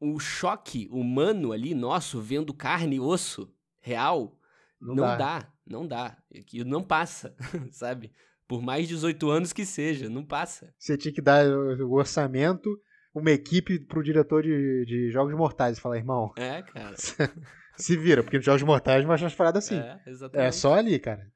[0.00, 3.48] O choque humano ali, nosso, vendo carne e osso
[3.80, 4.36] real,
[4.80, 5.16] Não, não, dá.
[5.16, 5.52] dá.
[5.66, 6.16] não dá.
[6.32, 7.34] É que não passa,
[7.70, 8.12] sabe?
[8.46, 10.74] Por mais 18 anos que seja, não passa.
[10.78, 12.76] Você tinha que dar o orçamento,
[13.14, 16.96] uma equipe pro diretor de, de Jogos Mortais e falar, irmão, É, cara.
[17.76, 19.78] se vira, porque nos Jogos Mortais vai achar as paradas assim.
[19.78, 20.56] É, É, exatamente.
[20.56, 21.32] só ali, cara.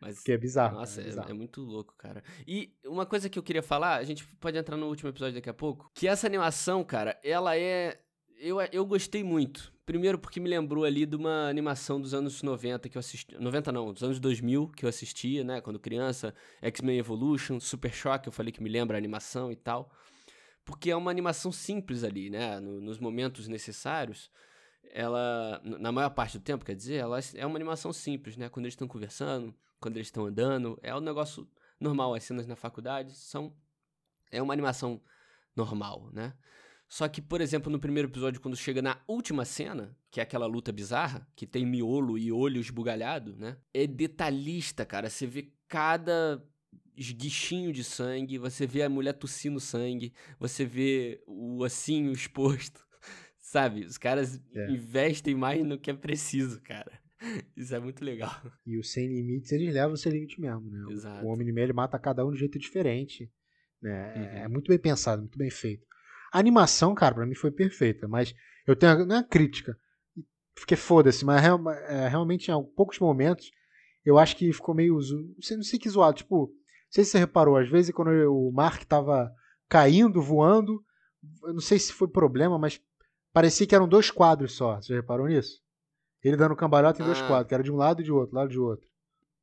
[0.00, 0.76] Mas, Que é bizarro.
[0.76, 1.30] Nossa, é, é bizarro.
[1.30, 2.22] é muito louco, cara.
[2.46, 5.50] E uma coisa que eu queria falar, a gente pode entrar no último episódio daqui
[5.50, 7.98] a pouco, que essa animação, cara, ela é.
[8.38, 9.72] Eu, eu gostei muito.
[9.86, 13.34] Primeiro porque me lembrou ali de uma animação dos anos 90 que eu assisti.
[13.38, 15.60] 90 não, dos anos 2000 que eu assistia, né?
[15.60, 16.34] Quando criança.
[16.60, 19.90] X-Men Evolution, Super Shock, eu falei que me lembra a animação e tal.
[20.66, 22.60] Porque é uma animação simples ali, né?
[22.60, 24.30] no- nos momentos necessários.
[24.92, 28.48] Ela, na maior parte do tempo, quer dizer, ela é uma animação simples, né?
[28.48, 31.48] Quando eles estão conversando, quando eles estão andando, é um negócio
[31.80, 32.14] normal.
[32.14, 33.56] As cenas na faculdade são.
[34.30, 35.00] É uma animação
[35.54, 36.34] normal, né?
[36.88, 40.46] Só que, por exemplo, no primeiro episódio, quando chega na última cena, que é aquela
[40.46, 43.56] luta bizarra, que tem miolo e olho esbugalhado, né?
[43.72, 45.08] É detalhista, cara.
[45.10, 46.44] Você vê cada
[46.96, 52.80] esguichinho de sangue, você vê a mulher tossindo sangue, você vê o ossinho exposto,
[53.38, 53.84] sabe?
[53.84, 54.70] Os caras É.
[54.70, 56.90] investem mais no que é preciso, cara.
[57.56, 58.30] Isso é muito legal.
[58.66, 60.84] E os sem limites, eles levam o sem limite mesmo, né?
[60.86, 61.24] O- Exato.
[61.26, 63.30] O Omni-Man, ele mata cada um de um jeito diferente.
[63.82, 64.12] Né?
[64.14, 64.44] É- Uhum.
[64.44, 65.86] É muito bem pensado, muito bem feito.
[66.32, 68.34] A animação, cara, pra mim foi perfeita, mas
[68.66, 69.78] eu tenho não é uma crítica,
[70.54, 73.50] porque foda-se, mas é, realmente em poucos momentos
[74.04, 76.50] eu acho que ficou meio, não sei, não sei que zoado, tipo,
[76.96, 79.30] sei se você reparou, às vezes quando o Mark tava
[79.68, 80.82] caindo, voando,
[81.44, 82.80] eu não sei se foi problema, mas
[83.32, 85.60] parecia que eram dois quadros só, você reparou nisso?
[86.22, 87.26] Ele dando cambalhota em dois Ah.
[87.28, 88.88] quadros, que era de um lado e de outro, lado de outro.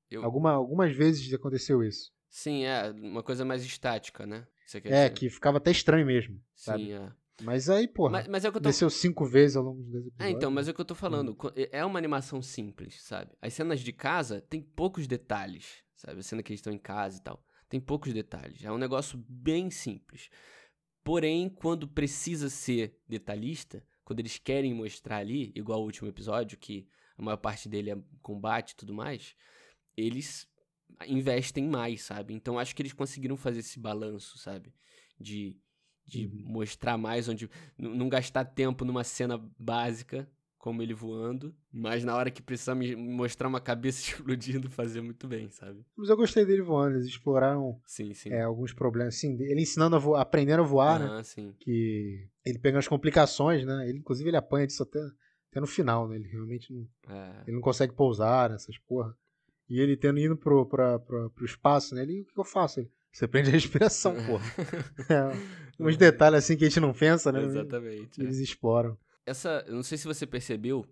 [0.09, 2.11] Eu- Alguma, algumas vezes aconteceu isso.
[2.29, 4.47] Sim, é uma coisa mais estática, né?
[4.75, 5.13] É, dizer?
[5.13, 6.85] que ficava até estranho mesmo, sabe?
[6.85, 7.11] Sim, é.
[7.43, 10.07] Mas aí, porra, Mas, mas é tô desceu cinco vezes ao longo dos dois É,
[10.07, 10.37] episódios.
[10.37, 11.35] então, mas é o que eu tô falando.
[11.35, 13.31] Co- é- É uma animação simples, sabe?
[13.41, 16.19] As cenas de casa tem poucos detalhes, sabe?
[16.19, 17.43] A cena que eles estão em casa e tal.
[17.69, 18.63] Tem poucos detalhes.
[18.63, 20.29] É um negócio bem simples.
[21.03, 26.87] Porém, quando precisa ser detalhista, quando eles querem mostrar ali, igual o último episódio, que
[27.17, 29.35] a maior parte dele é combate e tudo mais,
[29.97, 30.47] eles
[31.07, 32.33] investem mais, sabe?
[32.33, 34.73] Então acho que eles conseguiram fazer esse balanço, sabe?
[35.19, 35.57] De,
[36.05, 36.43] de Uhum.
[36.45, 37.49] mostrar mais onde.
[37.77, 40.29] Não gastar tempo numa cena básica,
[40.63, 45.28] como ele voando, mas na hora que precisar me mostrar uma cabeça explodindo, fazer muito
[45.28, 45.86] bem, sabe?
[45.93, 48.32] Mas eu gostei dele voando, eles exploraram Sim, sim.
[48.32, 51.06] é, alguns problemas, assim, ele ensinando a voar, aprendendo a voar, né?
[51.08, 51.54] Aham, sim.
[51.60, 53.89] Que ele pegando as complicações, né?
[53.89, 55.02] Ele, inclusive, ele apanha disso até,
[55.52, 56.15] até no final, né?
[56.15, 59.13] Ele realmente não, É, ele não consegue pousar nessas porra.
[59.69, 62.04] E ele tendo indo pro, pra, pra, pro espaço, né?
[62.04, 62.80] Ele, o que eu faço?
[62.80, 64.45] Ele, você prende a respiração, porra.
[65.78, 67.43] É, uns detalhes assim que a gente não pensa, né?
[67.43, 68.21] Exatamente.
[68.21, 68.23] é.
[68.23, 68.97] Eles exploram.
[69.25, 70.86] Essa, eu não sei se você percebeu,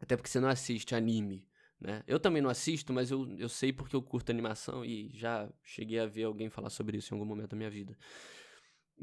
[0.00, 1.46] até porque você não assiste anime,
[1.80, 2.02] né?
[2.06, 5.98] Eu também não assisto, mas eu, eu sei porque eu curto animação e já cheguei
[5.98, 7.96] a ver alguém falar sobre isso em algum momento da minha vida.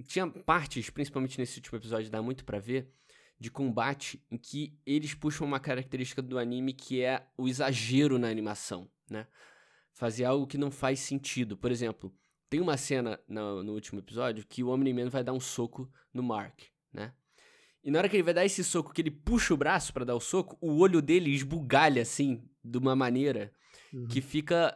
[0.08, 2.92] Tinha partes, principalmente nesse último episódio, dá muito pra ver,
[3.40, 8.30] de combate em que eles puxam uma característica do anime que é o exagero na
[8.30, 9.28] animação, né?
[9.94, 11.56] Fazer algo que não faz sentido.
[11.56, 12.14] Por exemplo,
[12.50, 16.24] tem uma cena no, no último episódio que o Omni-Man vai dar um soco no
[16.24, 17.14] Mark, né?
[17.86, 20.04] E na hora que ele vai dar esse soco, que ele puxa o braço pra
[20.04, 23.54] dar o soco, o olho dele esbugalha, assim, de uma maneira
[23.94, 24.08] Uhum.
[24.08, 24.76] que fica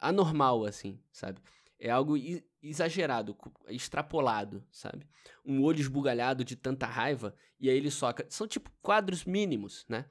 [0.00, 1.40] anormal, assim, sabe?
[1.80, 2.14] É algo
[2.62, 3.36] exagerado,
[3.68, 5.06] extrapolado, sabe?
[5.44, 8.24] Um olho esbugalhado de tanta raiva, e aí ele soca.
[8.30, 10.06] São tipo quadros mínimos, né?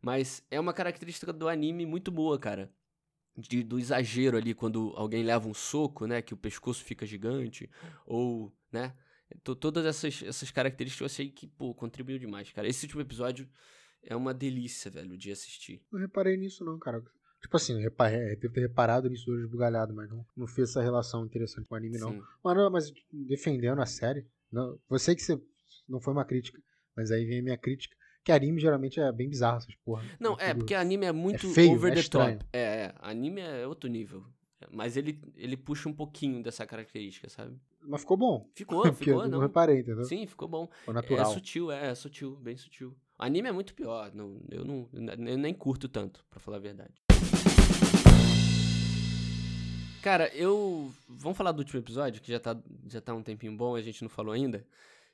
[0.00, 2.70] Mas é uma característica do anime muito boa, cara.
[3.36, 6.20] De- do exagero ali, quando alguém leva um soco, né?
[6.20, 7.68] Que o pescoço fica gigante,
[8.06, 8.94] ou, né?
[9.42, 12.68] To- Todas essas, essas características eu achei que, pô, contribuiu demais, cara.
[12.68, 13.48] Esse último episódio
[14.02, 15.82] é uma delícia, velho, de assistir.
[15.92, 17.02] Não reparei nisso, não, cara.
[17.40, 20.82] Tipo assim, eu reparei, devo ter reparado nisso hoje bugalhado, mas não, não fez essa
[20.82, 22.12] relação interessante com o anime, não.
[22.12, 22.22] Sim.
[22.42, 25.40] Mas, não, mas defendendo a série, não, você que você
[25.88, 26.60] não foi uma crítica,
[26.96, 30.04] mas aí vem a minha crítica, que anime geralmente é bem bizarro essas porra.
[30.18, 32.38] Não, é, tudo- porque anime é muito feio, over é the estranho.
[32.38, 32.50] top.
[32.52, 34.24] É, é, anime é outro nível.
[34.72, 37.56] Mas ele, ele puxa um pouquinho dessa característica, sabe?
[37.88, 38.46] Mas ficou bom.
[38.54, 39.40] Ficou, ficou, eu não não.
[39.40, 40.04] reparei, entendeu?
[40.04, 40.66] Sim, ficou bom.
[40.80, 41.32] Ficou É natural.
[41.32, 42.94] sutil, é, é sutil, bem sutil.
[43.18, 47.02] Anime é muito pior, não, eu não, eu nem curto tanto, pra falar a verdade.
[50.02, 50.92] Cara, eu.
[51.08, 54.02] Vamos falar do último episódio, que já tá, já tá um tempinho bom, a gente
[54.02, 54.64] não falou ainda.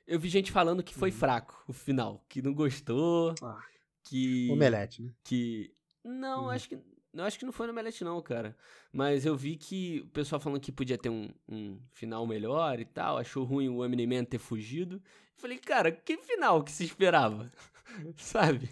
[0.05, 1.15] Eu vi gente falando que foi Uhum.
[1.17, 3.59] fraco o final, que não gostou, Ah,
[4.03, 4.47] que.
[4.51, 5.11] Omelete, né?
[5.23, 5.73] que.
[6.03, 6.49] Não, Uhum.
[6.51, 6.77] acho que.
[7.15, 8.55] Eu acho que não foi no Omelete, não, cara.
[8.91, 12.85] Mas eu vi que o pessoal falando que podia ter um, um final melhor e
[12.85, 13.17] tal.
[13.17, 15.01] Achou ruim o Eminem ter fugido.
[15.37, 17.51] Falei, cara, que final que se esperava?
[18.17, 18.69] Sabe?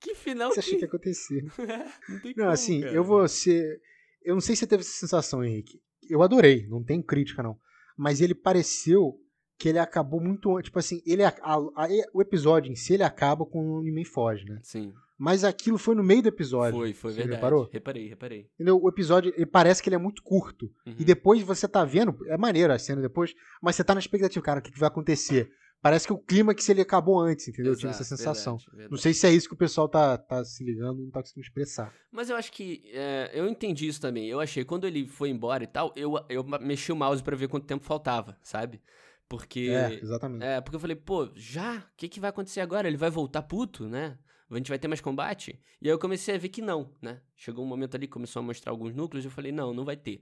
[0.00, 0.60] Que final Você que.
[0.60, 1.44] achou que ia acontecer?
[2.08, 2.92] Não, tem Não, como, assim, cara.
[2.92, 3.80] eu vou ser.
[4.22, 5.80] Eu não sei se você teve essa sensação, Henrique.
[6.08, 7.58] Eu adorei, não tem crítica, não.
[7.96, 9.18] Mas ele pareceu
[9.58, 10.60] que ele acabou muito.
[10.62, 14.04] Tipo assim, ele, a- a- a- o episódio em si ele acaba com o Omni-Man
[14.04, 14.58] foge, né?
[14.62, 16.78] Sim, Mas aquilo foi no meio do episódio.
[16.78, 17.36] foi, foi Você verdade.
[17.36, 17.68] reparou?
[17.72, 18.50] Reparei, reparei.
[18.54, 18.80] Entendeu?
[18.82, 20.66] O episódio, ele parece que ele é muito curto.
[20.86, 20.96] Uhum.
[20.98, 24.44] E depois você tá vendo, é maneiro a cena depois, mas você tá na expectativa,
[24.44, 25.50] cara, o que, que vai acontecer?
[25.80, 27.72] Parece que o clímax ele acabou antes, entendeu?
[27.72, 28.56] eu tive essa Exato, sensação.
[28.56, 28.90] verdade, verdade.
[28.90, 31.46] Não sei se é isso que o pessoal tá, tá se ligando não tá conseguindo
[31.46, 31.92] expressar.
[32.10, 32.82] Mas eu acho que.
[32.92, 34.26] é, eu entendi isso também.
[34.26, 37.48] Eu achei, quando ele foi embora e tal, eu, eu mexi o mouse pra ver
[37.48, 38.80] quanto tempo faltava, sabe?
[39.28, 39.68] Porque.
[39.70, 40.42] É, exatamente.
[40.42, 41.76] É, porque eu falei, pô, já?
[41.78, 42.88] O que, que vai acontecer agora?
[42.88, 44.16] Ele vai voltar puto, né?
[44.56, 45.60] A gente vai ter mais combate?
[45.80, 47.20] E aí eu comecei a ver que não, né?
[47.36, 49.96] Chegou um momento ali começou a mostrar alguns núcleos e eu falei, não, não vai
[49.96, 50.20] ter.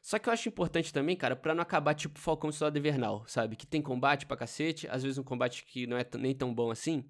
[0.00, 3.56] Só que eu acho importante também, cara, pra não acabar tipo Falcão Soldado Invernal, sabe?
[3.56, 6.70] Que tem combate pra cacete, às vezes um combate que não é nem tão bom
[6.70, 7.04] assim.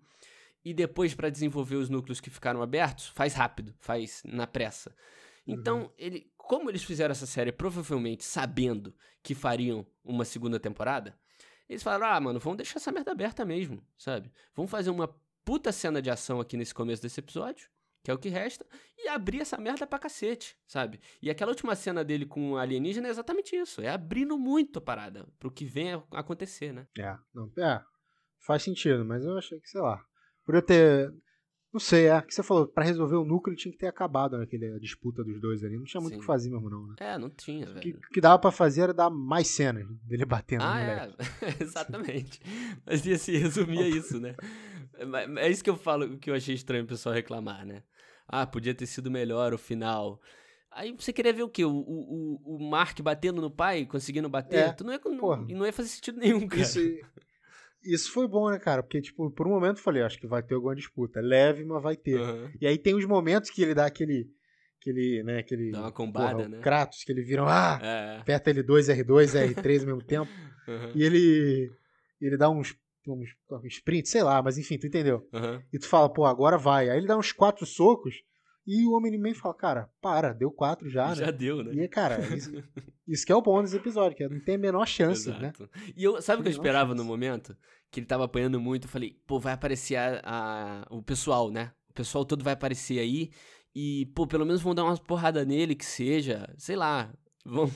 [0.65, 4.95] E depois, pra desenvolver os núcleos que ficaram abertos, faz rápido, faz na pressa.
[5.47, 11.19] Então, ele, como eles fizeram essa série provavelmente sabendo que fariam uma segunda temporada,
[11.69, 14.31] eles falaram: ah, mano, vamos deixar essa merda aberta mesmo, sabe?
[14.55, 15.09] Vamos fazer uma
[15.49, 17.71] puta cena de ação aqui nesse começo desse episódio,
[18.05, 18.67] que é o que resta,
[18.99, 21.01] e abrir essa merda pra cacete, sabe?
[21.23, 24.83] E aquela última cena dele com o alienígena é exatamente isso: é abrindo muito a
[24.83, 26.87] parada pro que vem acontecer, né?
[26.99, 27.83] É, não, é,
[28.41, 30.05] faz sentido, mas eu achei que, sei lá,
[30.45, 31.11] por eu ter.
[31.73, 34.79] Não sei, é que você falou, pra resolver o núcleo tinha que ter acabado naquele
[34.81, 35.77] disputa dos dois ali.
[35.77, 36.95] Não tinha muito o que fazer mesmo, não, né?
[36.99, 37.99] É, não tinha, O que, velho.
[37.99, 41.17] o que dava pra fazer era dar mais cenas dele batendo no Ah, moleque.
[41.43, 42.41] é, exatamente.
[42.87, 44.35] Mas ia se resumir a isso, né?
[45.37, 47.83] É, isso que eu falo, que eu achei estranho o pessoal reclamar, né?
[48.27, 50.21] Ah, podia ter sido melhor o final.
[50.71, 51.65] Aí você queria ver o quê?
[51.65, 54.69] O, o, o- o Mark batendo no pai, conseguindo bater?
[54.69, 56.63] É, Tu não ia, não, não ia fazer sentido nenhum, cara.
[56.63, 56.79] Isso,
[57.93, 58.83] isso foi bom, né, cara?
[58.83, 61.21] Porque, tipo, por um momento eu falei, acho que vai ter alguma disputa.
[61.21, 62.21] Leve, mas vai ter.
[62.21, 62.51] Aham.
[62.61, 64.31] E aí tem os momentos que ele dá aquele.
[64.81, 65.73] aquele, né, aquele.
[65.73, 66.61] Dá uma combada, porra, né?
[66.61, 67.43] Kratos, que ele vira.
[67.47, 67.81] Ah!
[67.83, 68.21] É.
[68.21, 70.31] Aperta L2, R2, R3 ao mesmo tempo.
[70.69, 70.93] aham.
[70.95, 71.71] E ele.
[72.21, 72.75] Ele dá uns
[73.07, 75.27] um, um sprint, sei lá, mas enfim, tu entendeu.
[75.33, 75.63] Aham.
[75.73, 76.91] E tu fala, pô, agora vai.
[76.91, 78.23] Aí ele dá uns quatro socos
[78.69, 81.33] e o Omni-Man fala, cara, para, deu quatro já, Já né?
[81.33, 81.73] deu, né?
[81.85, 82.53] E, cara, isso,
[83.07, 85.53] isso que é o bom desse episódio, que não tem a menor chance, né?
[85.55, 85.71] Exato.
[85.97, 87.09] E eu, sabe o que eu esperava no chance.
[87.09, 87.57] momento?
[87.91, 88.85] Que ele tava apanhando muito.
[88.85, 91.73] Eu falei, pô, vai aparecer a, a- o pessoal, né?
[91.89, 93.31] O pessoal todo vai aparecer aí.
[93.75, 96.47] E, pô, pelo menos vão dar umas porrada nele, que seja.
[96.59, 97.11] Sei lá.
[97.47, 97.71] Vão,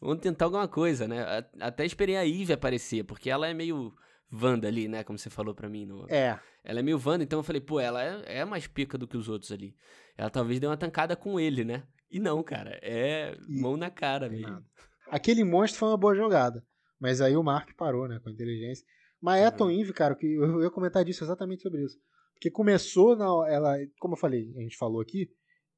[0.00, 1.44] vão tentar alguma coisa, né?
[1.60, 3.92] Até esperei a Eve aparecer, porque ela é meio
[4.32, 5.04] Wanda ali, né?
[5.04, 5.84] Como você falou pra mim.
[5.84, 6.06] No...
[6.08, 9.08] É, Ela é meio Wanda, então eu falei, pô, ela é, é mais pica do
[9.08, 9.74] que os outros ali.
[10.18, 11.82] Ela talvez dê uma tancada com ele, né?
[12.10, 12.78] E não, cara.
[12.82, 14.62] É E- mão na cara mesmo.
[15.10, 16.62] aquele monstro foi uma boa jogada.
[17.00, 18.84] Mas aí o Mark parou, né, com a inteligência.
[19.20, 19.56] Mas é Uhum.
[19.56, 21.96] tão Eve, cara, que eu ia comentar disso exatamente sobre isso.
[22.34, 23.24] Porque começou na.
[23.50, 25.28] Ela, como eu falei, a gente falou aqui,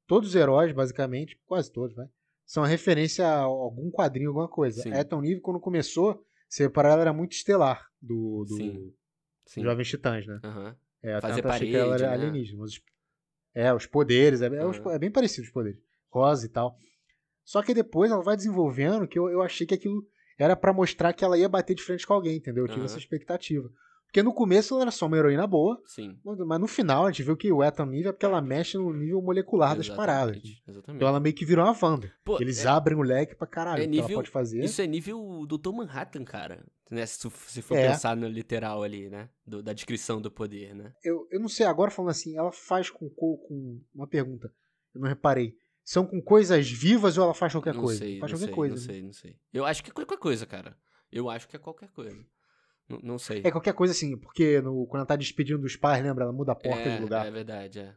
[0.09, 2.07] todos os heróis, basicamente, quase todos, né?
[2.45, 4.83] São referência a algum quadrinho, alguma coisa.
[4.83, 4.93] Sim.
[4.93, 8.93] É tão Eve, quando começou, você reparar, ela era muito estelar do, do Sim.
[9.51, 9.63] Sim.
[9.65, 10.39] Jovens Titãs, né?
[10.45, 10.77] Aham.
[11.03, 12.25] É, Fazer tanto achei que ela parede, era né?
[12.29, 12.63] alienígena.
[12.63, 12.81] os-
[13.53, 14.93] é, os poderes, é, é os- Aham.
[14.93, 15.81] é bem parecido os poderes.
[16.09, 16.77] Rosa e tal.
[17.45, 20.07] Só que depois ela vai desenvolvendo que eu, eu achei que aquilo
[20.39, 22.63] era pra mostrar que ela ia bater de frente com alguém, entendeu?
[22.65, 22.87] Eu tive Aham.
[22.87, 23.69] essa expectativa.
[24.11, 26.19] Porque no começo ela era só uma heroína boa, Sim.
[26.25, 28.93] mas no final a gente viu que o Ethan Nível é porque ela mexe no
[28.93, 30.35] nível molecular das paradas.
[30.37, 30.97] Exatamente, Exatamente.
[30.97, 32.13] Então ela meio que virou uma Wanda.
[32.25, 33.83] Pô, Eles é- abrem o leque pra caralho.
[33.85, 34.65] é que ela nível- pode fazer.
[34.65, 35.71] Isso é nível Dr.
[35.73, 36.67] Manhattan, cara.
[36.91, 37.07] Né?
[37.07, 37.89] Se, se for É.
[37.89, 39.29] pensar no literal ali, né?
[39.47, 40.93] Do- da descrição do poder, né?
[41.05, 44.53] Eu, eu não sei, agora falando assim, ela faz com, co- com uma pergunta.
[44.93, 45.55] Eu não reparei.
[45.85, 48.01] São com coisas vivas ou ela faz qualquer não coisa?
[48.01, 48.75] sei, faz não qualquer sei, coisa.
[48.75, 48.93] não né?
[48.93, 49.37] sei, não sei.
[49.53, 50.77] Eu acho que é qualquer coisa, cara.
[51.13, 52.19] Eu acho que é qualquer coisa.
[52.91, 53.41] Não, não sei.
[53.45, 56.25] É qualquer coisa assim, porque no, quando ela tá despedindo dos pais, lembra?
[56.25, 57.27] Ela muda a porta é, de lugar.
[57.27, 57.95] É verdade, é.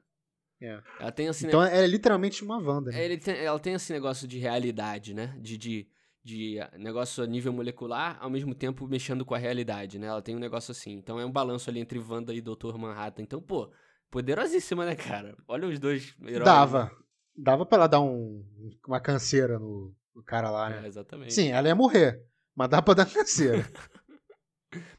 [0.62, 0.82] É.
[1.00, 2.92] Ela tem assim, Então é literalmente uma Wanda.
[2.96, 3.18] É, Né?
[3.18, 5.36] tem- ela tem esse negócio de realidade, né?
[5.42, 5.88] De, de,
[6.24, 10.08] de negócio a nível molecular, ao mesmo tempo mexendo com a realidade, né?
[10.08, 10.94] Ela tem um negócio assim.
[10.94, 12.78] Então é um balanço ali entre Wanda e Dr.
[12.78, 13.24] Manhattan.
[13.24, 13.70] Então, pô,
[14.10, 15.36] poderosíssima, né, cara?
[15.48, 16.46] Olha os dois heróis.
[16.46, 16.92] Dava.
[17.36, 18.46] Dava pra ela dar um,
[18.88, 20.88] uma canseira no, no cara lá, É, né?
[20.88, 21.34] exatamente.
[21.34, 22.24] Sim, ela ia morrer.
[22.56, 23.66] Mas dá pra dar canseira.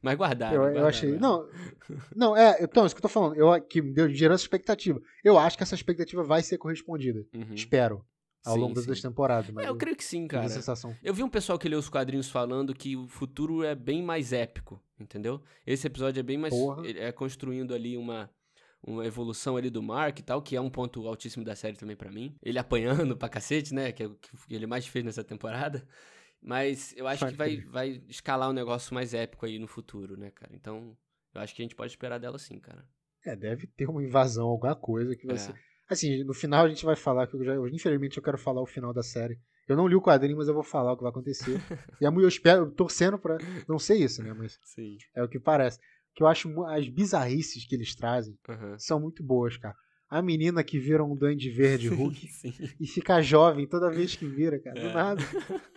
[0.02, 0.54] Mas guardaram.
[0.54, 1.14] eu, eu guardaram, achei.
[1.14, 1.18] é.
[1.18, 1.48] Não,
[2.14, 2.58] não, é.
[2.62, 3.36] Então, isso que eu tô falando.
[3.36, 5.00] Eu, que me deu, gerou essa expectativa.
[5.22, 7.24] Eu acho que essa expectativa vai ser correspondida.
[7.34, 7.54] Uhum.
[7.54, 8.04] Espero.
[8.44, 9.50] Ao Sim, longo das duas temporadas.
[9.50, 10.46] Mas É, eu creio que sim, cara.
[10.50, 10.94] sensação.
[11.02, 14.34] Eu vi um pessoal que leu os quadrinhos falando que o futuro é bem mais
[14.34, 15.40] épico, entendeu?
[15.66, 16.52] Esse episódio é bem mais.
[16.52, 16.82] Porra.
[16.86, 18.28] É construindo ali uma,
[18.86, 21.96] uma evolução ali do Mark e tal, que é um ponto altíssimo da série também
[21.96, 22.36] pra mim.
[22.42, 23.90] Ele apanhando pra cacete, né?
[23.92, 25.82] Que é o que ele mais fez nessa temporada.
[26.46, 30.30] Mas eu acho que vai, vai escalar um negócio mais épico aí no futuro, né,
[30.30, 30.54] cara?
[30.54, 30.94] Então,
[31.34, 32.86] eu acho que a gente pode esperar dela sim, cara.
[33.24, 35.38] É, deve ter uma invasão, alguma coisa que vai É.
[35.38, 35.54] ser.
[35.88, 38.66] Assim, no final a gente vai falar, que eu já, infelizmente eu quero falar o
[38.66, 39.38] final da série.
[39.66, 41.56] Eu não li o quadrinho, mas eu vou falar o que vai acontecer.
[41.98, 44.34] e a mulher, eu espero, torcendo pra não ser isso, né?
[44.34, 44.98] Mas Sim.
[45.14, 45.78] é o que parece.
[46.14, 48.78] Que eu acho as bizarrices que eles trazem Aham.
[48.78, 49.74] são muito boas, cara.
[50.10, 52.52] A menina que vira um duende verde Hulk Sim.
[52.78, 54.78] e fica jovem toda vez que vira, cara.
[54.78, 54.92] Do É.
[54.92, 55.22] nada.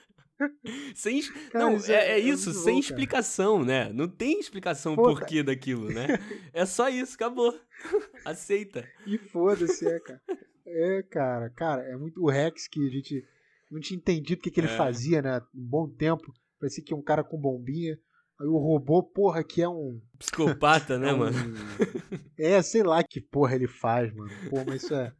[0.95, 1.21] Sem,
[1.52, 3.91] Cara, não, isso é, é- é isso, sem bom, explicação, né?
[3.93, 6.08] Não tem explicação Pô, porquê daquilo, né?
[6.54, 7.60] É só isso, acabou.
[8.26, 8.88] Aceita.
[9.06, 10.21] E foda-se, é, cara.
[10.65, 12.21] É, cara, cara, é muito.
[12.23, 13.23] O Rex que a gente
[13.71, 14.78] não tinha entendido o que, que ele É.
[14.78, 15.39] fazia, né?
[15.56, 16.34] Um bom tempo.
[16.60, 17.97] Parecia que é um cara com bombinha.
[18.39, 20.00] Aí o robô, porra, que é um.
[20.19, 21.38] Psicopata, né, é um- mano?
[22.38, 24.30] É, sei lá que porra ele faz, mano.
[24.50, 25.12] Pô, mas isso é.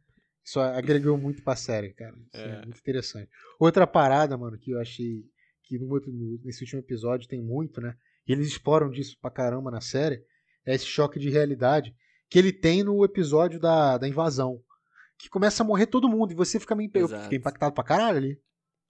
[0.48, 2.16] Isso agregou muito pra série, cara.
[2.32, 2.48] Isso é.
[2.62, 2.64] É.
[2.64, 3.28] muito interessante.
[3.60, 5.22] Outra parada, mano, que eu achei
[5.62, 6.10] que no outro-
[6.42, 7.94] nesse último episódio tem muito, né?
[8.26, 10.24] E eles exploram disso pra caramba na série.
[10.64, 11.94] É esse choque de realidade
[12.30, 14.62] que ele tem no episódio da, da invasão.
[15.18, 16.90] Que começa a morrer todo mundo e você fica meio.
[16.94, 18.40] Eu fiquei impactado pra caralho ali.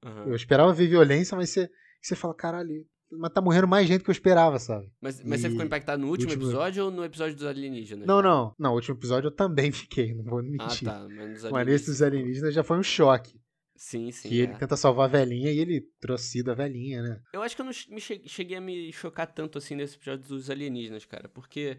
[0.05, 0.27] Aham.
[0.29, 1.68] Eu esperava ver violência, mas você,
[2.01, 4.87] você fala, caralho, mas tá morrendo mais gente que eu esperava, sabe?
[5.01, 8.07] Mas, mas você E- ficou impactado no último, último- episódio ou no episódio dos alienígenas?
[8.07, 8.23] Não, já?
[8.29, 8.55] não.
[8.59, 10.88] Não, o último episódio eu também fiquei, não vou Ah, mentir.
[10.88, 11.07] tá.
[11.09, 13.40] Mas, Mas nesse dos você alienígenas já foi um choque.
[13.81, 14.29] Sim, sim.
[14.29, 14.42] que é.
[14.44, 17.21] ele tenta salvar a velhinha e ele trocida a velhinha, né?
[17.33, 21.05] Eu acho que eu não cheguei a me chocar tanto assim nesse episódio dos alienígenas,
[21.05, 21.29] cara.
[21.29, 21.79] Porque,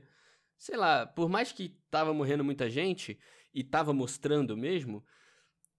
[0.58, 3.20] sei lá, por mais que tava morrendo muita gente
[3.54, 5.04] e tava mostrando mesmo,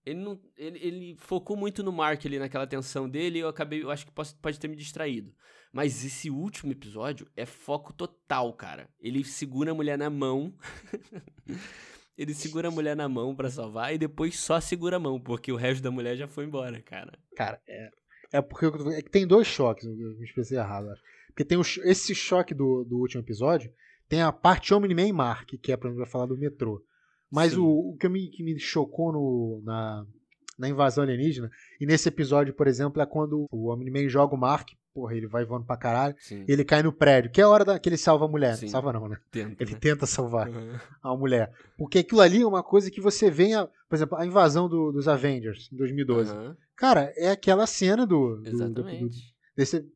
[0.05, 0.41] ele não.
[0.57, 3.83] Ele, ele focou muito no Mark ali naquela tensão dele e eu acabei.
[3.83, 5.33] Eu acho que posso- pode ter me distraído.
[5.73, 8.89] Mas esse último episódio é foco total, cara.
[9.01, 10.53] Ele segura a mulher na mão.
[12.19, 15.53] ele segura a mulher na mão pra salvar e depois só segura a mão, porque
[15.53, 17.19] o resto da mulher já foi embora, cara.
[17.37, 17.91] Cara, é.
[18.33, 21.03] É porque eu é que tem dois choques, eu me expressei errado, acho.
[21.29, 23.73] Porque tem o esse choque do, do último episódio,
[24.09, 26.85] tem a parte Omni-Man e Mark, que é pra vai falar do metrô.
[27.31, 30.05] Mas o, o que, me, que me chocou no, na,
[30.59, 31.51] na invasão alienígena,
[31.81, 35.45] e nesse episódio, por exemplo, é quando o Omni-Man joga o Mark porra, ele vai
[35.45, 36.17] voando pra caralho.
[36.19, 36.45] Sim.
[36.49, 38.57] E ele cai no prédio, que é a hora da, que ele salva a mulher.
[38.57, 38.67] Sim.
[38.67, 39.19] Salva não, né?
[39.31, 39.79] Tenta, Ele né?
[39.81, 40.77] tenta salvar Uhum.
[41.01, 41.53] a mulher.
[41.79, 44.91] Porque aquilo ali é uma coisa que você vê, a- por exemplo, a invasão do-
[44.91, 46.33] dos Avengers em 2012.
[46.33, 48.39] Aham, Cara, é aquela cena do.
[48.39, 49.33] do- do- do- Exatamente.
[49.57, 49.87] desse,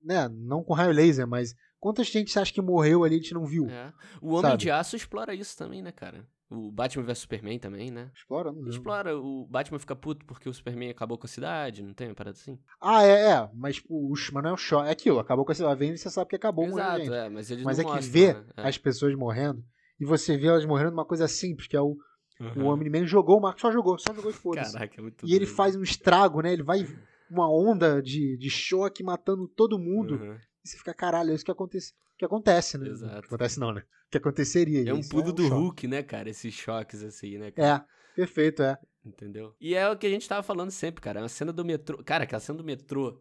[0.00, 3.22] né, não com raio laser, mas quantas gente você acha que morreu ali e a
[3.22, 3.66] gente não viu?
[3.68, 3.92] É.
[4.22, 4.58] O Homem Sabe?
[4.62, 6.24] de Aço explora isso também, né, cara?
[6.50, 8.10] O Batman vs Superman também, né?
[8.12, 8.70] Explora, não lembro.
[8.72, 12.14] Explora, o Batman fica puto porque o Superman acabou com a cidade, não tem uma
[12.14, 12.58] parada assim?
[12.80, 13.50] Ah, é, é.
[13.54, 14.88] Mas, tipo, o, mas não é o choque.
[14.88, 17.12] É aquilo, acabou com essa Avengers, você sabe que acabou Exato, gente.
[17.12, 18.44] é, mas eles Mas é que mostram, vê né?
[18.56, 18.68] É.
[18.68, 19.64] as pessoas morrendo
[20.00, 21.96] e você vê elas morrendo numa coisa simples, que é o,
[22.40, 22.64] Uhum.
[22.64, 24.32] o Omni-Man jogou o Marco, só jogou, só jogou e
[24.64, 24.72] foda-se.
[24.72, 25.54] Caraca, é muito E ele doido.
[25.56, 26.52] faz um estrago, né?
[26.52, 26.86] Ele vai
[27.30, 30.14] uma onda de, de choque matando todo mundo.
[30.14, 30.34] Uhum.
[30.64, 32.86] E você fica, caralho, é isso que acontece, que acontece né?
[32.86, 33.26] Exato.
[33.26, 33.82] Acontece não, né?
[34.10, 34.86] Que aconteceria.
[34.86, 35.54] É um isso pulo do choque.
[35.54, 36.28] Hulk, né, cara?
[36.28, 37.50] Esses choques assim, né?
[37.50, 37.86] cara?
[37.86, 38.76] É, perfeito, é.
[39.02, 39.54] Entendeu?
[39.58, 41.20] E é o que a gente tava falando sempre, cara.
[41.20, 42.04] É uma cena do metrô.
[42.04, 43.18] Cara, aquela cena do metrô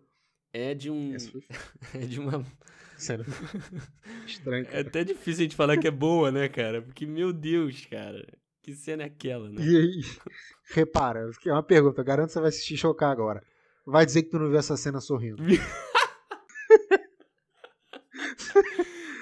[0.51, 1.15] é de um.
[1.17, 1.41] Foi
[1.93, 2.45] É de uma.
[2.97, 3.23] cena.
[4.27, 4.67] Estranho.
[4.69, 6.81] É até difícil a gente falar que é boa, né, cara?
[6.81, 8.27] Porque, meu Deus, cara.
[8.61, 9.61] Que cena é aquela, né?
[9.63, 10.01] E aí,
[10.75, 13.41] repara, é uma pergunta, eu garanto que você vai se chocar agora.
[13.85, 15.41] Vai dizer que tu não viu essa cena sorrindo.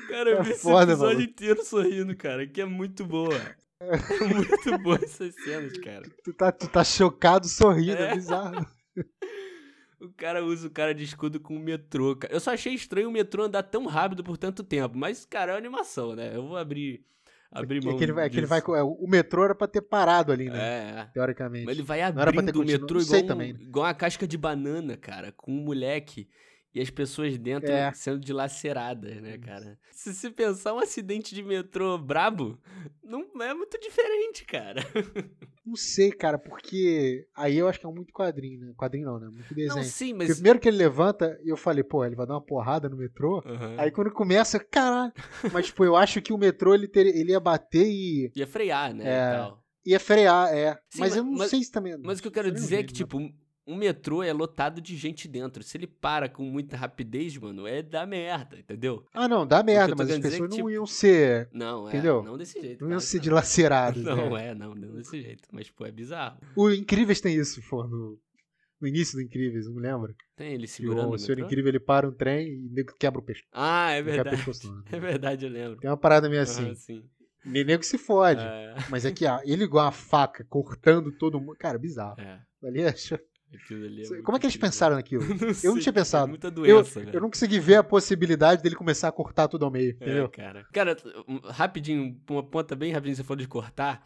[0.09, 1.31] Cara, eu É vi esse foda, episódio maluco.
[1.31, 3.39] inteiro sorrindo, cara, que é muito boa.
[3.79, 6.03] É muito boa essas cenas, cara.
[6.23, 8.15] Tu tá, tu tá chocado sorrindo, é, É.
[8.15, 8.65] bizarro.
[9.99, 12.31] O cara usa o cara de escudo com o metrô, cara.
[12.31, 15.55] Eu só achei estranho o metrô andar tão rápido por tanto tempo, mas, cara, é
[15.55, 16.35] uma animação, né?
[16.35, 17.03] Eu vou abrir,
[17.51, 19.65] abrir mão É que ele vai, é que ele vai, é, o metrô era pra
[19.67, 20.59] ter parado ali, né?
[20.59, 21.05] É, é.
[21.15, 21.65] Teoricamente.
[21.65, 23.59] Mas ele vai abrindo o metrô igual, um- também, né?
[23.63, 26.29] igual uma casca de banana, cara, com um moleque
[26.73, 27.91] e as pessoas dentro É.
[27.93, 29.77] sendo dilaceradas, né, cara?
[29.91, 32.59] Se se pensar um acidente de metrô brabo,
[33.03, 34.81] não é muito diferente, cara.
[35.67, 38.73] Não sei, cara, porque aí eu acho que é muito quadrinho, né?
[38.77, 39.27] Quadrinho não, né?
[39.27, 39.75] Muito desenho.
[39.75, 40.35] Não, sim, Porque mas...
[40.35, 43.43] primeiro que ele levanta, eu falei, pô, ele vai dar uma porrada no metrô.
[43.45, 43.75] Aham.
[43.77, 45.11] Aí quando começa, caralho.
[45.51, 48.93] Mas, tipo, eu acho que o metrô ele, ter, ele ia bater e Ia frear,
[48.93, 49.09] né, É.
[49.33, 49.63] e tal.
[49.85, 50.71] ia frear, é.
[50.89, 51.97] Sim, mas, mas- eu não mas- sei se também.
[52.01, 53.19] Mas o que eu quero dizer é que, tipo,
[53.67, 55.61] um- metrô é lotado de gente dentro.
[55.63, 59.05] Se ele para com muita rapidez, mano, é da merda, entendeu?
[59.13, 61.49] Ah, não, dá merda, mas as dizer pessoas é que, não tipo, iam ser.
[61.53, 61.89] Não, é.
[61.89, 62.23] Entendeu?
[62.23, 62.83] Não desse jeito.
[62.83, 64.03] Não iam ser que dilaceradas.
[64.03, 64.47] Não, né?
[64.49, 65.47] é, não, não desse jeito.
[65.51, 66.39] Mas, pô, é bizarro.
[66.55, 68.19] O Incríveis tem isso, pô, no,
[68.79, 70.13] no início do Incríveis, não lembra?
[70.35, 71.39] Tem ele Que segurando o o Senhor?
[71.39, 73.49] Incrível ele para um trem e quebra o pescoço.
[73.51, 74.37] Ah, é Não quebra o verdade.
[74.45, 74.83] pescoço, não.
[74.91, 75.77] É verdade, eu lembro.
[75.79, 76.69] Tem uma parada meio assim.
[76.71, 77.03] Ah, sim.
[77.45, 78.41] Nem nego se fode.
[78.41, 81.55] É, Mas é que ah, ele igual a faca, cortando todo mundo.
[81.57, 82.19] Cara, bizarro.
[82.19, 82.41] é.
[82.63, 82.93] Ali é...
[83.53, 85.23] É Como é que eles pensaram naquilo?
[85.39, 86.25] Não Eu sei, não tinha cara, pensado.
[86.25, 87.15] É muita Eu, doença, velho.
[87.15, 90.29] eu não consegui ver a possibilidade dele começar a cortar tudo ao meio, É, entendeu?
[90.29, 90.65] cara.
[90.73, 94.05] Cara, um- rapidinho, uma ponta bem rapidinho, você falou de cortar.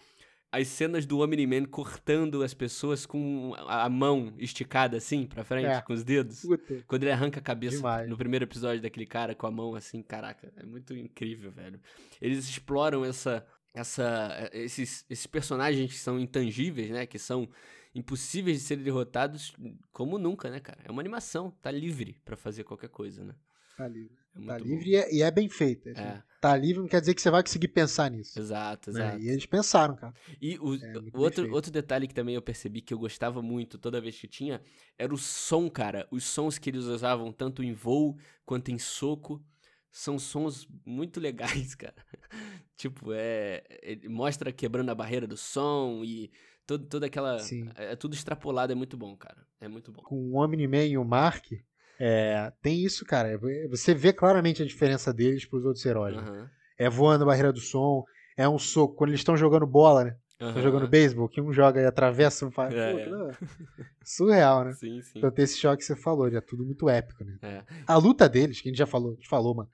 [0.53, 5.65] As cenas do Omni-Man cortando as pessoas com a a mão esticada assim pra frente,
[5.67, 5.81] É.
[5.81, 6.41] com os dedos.
[6.41, 6.83] Puta.
[6.85, 8.09] Quando ele arranca a cabeça Demais.
[8.09, 11.79] no primeiro episódio daquele cara com a mão assim, caraca, é muito incrível, velho.
[12.21, 17.05] Eles exploram essa, essa, esses, esses personagens que são intangíveis, né?
[17.05, 17.47] Que são
[17.93, 19.53] impossíveis de serem derrotados
[19.91, 20.79] como nunca, né, cara?
[20.83, 23.35] É uma animação, tá livre pra fazer qualquer coisa, né?
[23.77, 24.17] Tá livre.
[24.35, 25.89] É Tá livre e é, e é bem feito.
[25.89, 28.39] É, Tá livre não quer dizer que você vai conseguir pensar nisso.
[28.39, 28.99] exato, né?
[28.99, 29.19] exato.
[29.19, 30.13] E eles pensaram, cara.
[30.41, 33.77] E o, É, o outro, outro detalhe que também eu percebi que eu gostava muito
[33.77, 34.61] toda vez que tinha
[34.97, 36.07] era o som, cara.
[36.09, 39.43] Os sons que eles usavam tanto em voo quanto em soco
[39.91, 41.95] são sons muito legais, cara.
[42.77, 46.31] tipo, é, ele mostra quebrando a barreira do som e
[46.71, 47.39] todo, toda aquela.
[47.39, 47.69] Sim.
[47.75, 49.45] É, é tudo extrapolado, é muito bom, cara.
[49.59, 50.01] É muito bom.
[50.03, 51.51] Com o Omni-Man e o Mark,
[51.99, 53.29] é, tem isso, cara.
[53.29, 56.15] É, Você vê claramente a diferença deles pros outros heróis.
[56.15, 56.21] né?
[56.21, 56.49] Aham.
[56.77, 58.03] É voando a barreira do som,
[58.35, 58.95] é um soco.
[58.95, 60.15] Quando eles estão jogando bola, né?
[60.31, 60.61] Estão aham.
[60.61, 62.73] jogando beisebol, que um joga e atravessa, um faz.
[62.73, 63.01] É, é.
[63.03, 63.31] é
[64.03, 64.73] Surreal, né?
[64.73, 65.19] Sim, sim.
[65.19, 67.37] Então tem esse choque que você falou, é tudo muito épico, né?
[67.43, 67.63] É.
[67.85, 69.69] A luta deles, que a gente já falou, a gente falou, mano.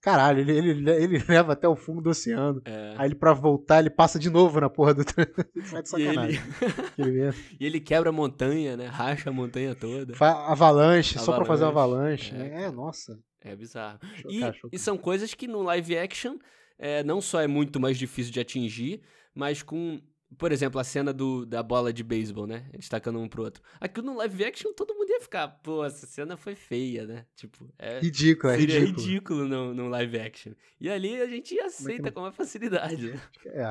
[0.00, 2.62] Caralho, ele, ele, ele leva até o fundo do oceano.
[2.64, 2.94] É.
[2.96, 5.26] Aí ele, pra voltar, ele passa de novo na porra do trem.
[5.64, 6.40] Sai de E ele, sacanagem.
[6.92, 7.42] Aquele mesmo.
[7.60, 8.86] e ele quebra a montanha, né?
[8.86, 10.14] Racha a montanha toda.
[10.14, 12.52] Fa- Avalanche, só pra fazer Avalanche, avalanche.
[12.54, 12.64] é, né?
[12.66, 13.18] É, nossa.
[13.40, 13.98] É bizarro.
[14.16, 14.60] Cho- E, chocante.
[14.72, 16.36] e são coisas que no live action
[16.78, 19.00] é, não só é muito mais difícil de atingir,
[19.34, 20.00] mas com,
[20.36, 22.68] por exemplo, a cena do, da bola de beisebol, né?
[22.72, 23.62] Eles tacando um pro outro.
[23.80, 27.24] Aqui no live action todo mundo ia ficar, pô, essa cena foi feia, né?
[27.34, 29.06] Tipo, é, Ridículo, é seria ridículo.
[29.06, 30.52] ridículo no, no live action.
[30.80, 33.20] E ali a gente aceita não- com uma facilidade, né?
[33.46, 33.62] É.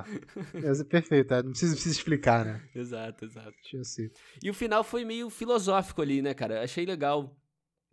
[0.55, 2.61] é perfeito, é, não precisa, precisa explicar, né?
[2.75, 3.53] Exato, exato.
[4.41, 6.63] E o final foi meio filosófico ali, né, cara?
[6.63, 7.35] Achei legal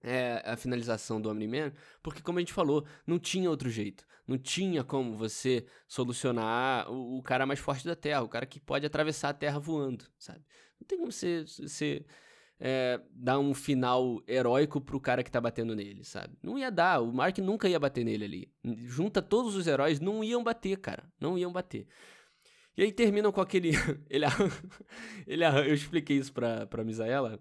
[0.05, 4.07] é, a finalização do Omni-Man, porque como a gente falou, não tinha outro jeito.
[4.27, 8.61] Não tinha como você solucionar o, o cara mais forte da Terra, o cara que
[8.61, 10.45] pode atravessar a Terra voando, sabe?
[10.81, 12.05] Não tem como você, você
[12.61, 16.37] é, dar um final heróico pro cara que tá batendo nele, sabe?
[16.43, 18.53] Não ia dar, o Mark nunca ia bater nele ali.
[18.87, 21.11] Junta todos os heróis, não iam bater, cara.
[21.19, 21.87] Não iam bater.
[22.77, 23.71] E aí terminam com aquele.
[24.11, 24.25] ele,
[25.27, 27.41] ele Eu expliquei isso pra, pra Misaela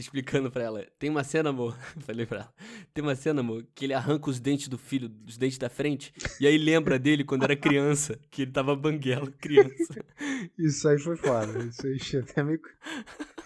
[0.00, 0.86] explicando pra ela.
[0.98, 1.76] Tem uma cena, amor.
[2.00, 2.54] Falei pra ela.
[2.92, 6.12] Tem uma cena, amor, que ele arranca os dentes do filho, os dentes da frente.
[6.40, 10.04] E aí lembra dele quando era criança, que ele tava banguelo criança.
[10.58, 11.64] Isso aí foi foda.
[11.64, 12.60] Isso aí até meio.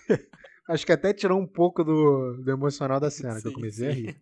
[0.68, 3.92] Acho que até tirou um pouco do, do emocional da cena, sim, que eu comecei
[3.92, 3.92] sim.
[3.92, 4.20] a rir.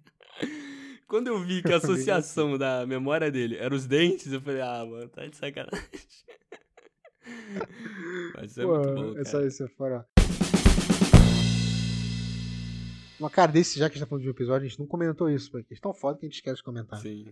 [1.06, 4.86] Quando eu vi que a associação da memória dele era os dentes, eu falei, ah,
[4.88, 5.88] mano, tá de sacanagem.
[8.36, 9.20] Mas é Pô, muito bom, cara.
[9.20, 10.06] Essa, essa fora.
[13.20, 14.86] Uma cara desse, já que a gente tá falando de um episódio, a gente não
[14.86, 16.98] comentou isso, porque é tão foda que a gente esquece de comentar.
[16.98, 17.26] Sim.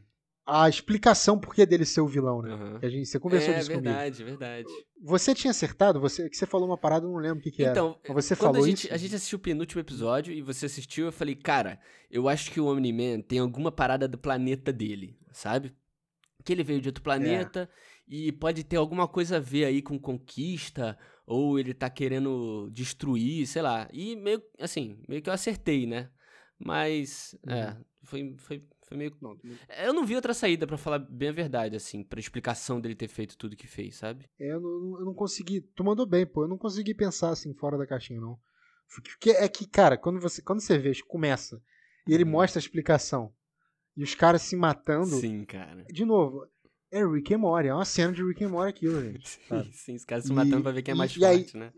[0.47, 2.55] A explicação por que dele ser o vilão, né?
[2.55, 2.79] Uhum.
[2.83, 4.39] A gente, você conversou é, disso verdade, comigo.
[4.39, 4.87] verdade, verdade.
[5.03, 6.01] Você tinha acertado?
[6.01, 8.15] Você, que você falou uma parada, eu não lembro o que, que então, era.
[8.15, 8.95] você falou a gente, isso?
[8.95, 11.79] A gente assistiu o penúltimo episódio e você assistiu, eu falei, cara,
[12.11, 15.75] eu acho que o Omni-Man tem alguma parada do planeta dele, sabe?
[16.45, 17.69] Que ele veio de outro planeta
[18.11, 18.15] é.
[18.15, 20.99] e pode ter alguma coisa a ver aí com conquista
[21.29, 23.87] ou ele tá querendo destruir, sei lá.
[23.93, 26.11] E meio, assim, meio que eu acertei, né?
[26.59, 27.61] Mas, é, uhum.
[27.61, 29.17] é, foi, foi, foi meio.
[29.21, 29.39] Não,
[29.85, 33.09] eu não vi outra saída, para falar bem a verdade, assim, pra explicação dele ter
[33.09, 34.25] feito tudo que fez, sabe?
[34.41, 35.61] É, eu não, eu não consegui.
[35.61, 36.45] Tu mandou bem, pô.
[36.45, 38.39] Eu não consegui pensar assim fora da caixinha, não.
[39.03, 41.63] Porque é que, cara, quando você, quando você vê, começa
[42.07, 42.31] e ele uhum.
[42.31, 43.35] mostra a explicação
[43.95, 45.17] e os caras se matando.
[45.21, 45.85] Sim, cara.
[45.91, 46.47] De novo,
[46.91, 49.29] é Rick and Morty, é uma cena de Rick and Morty aquilo, gente.
[49.49, 51.57] Sim, sim os caras se matando e, pra ver quem é mais e, forte, e
[51.57, 51.73] aí, né?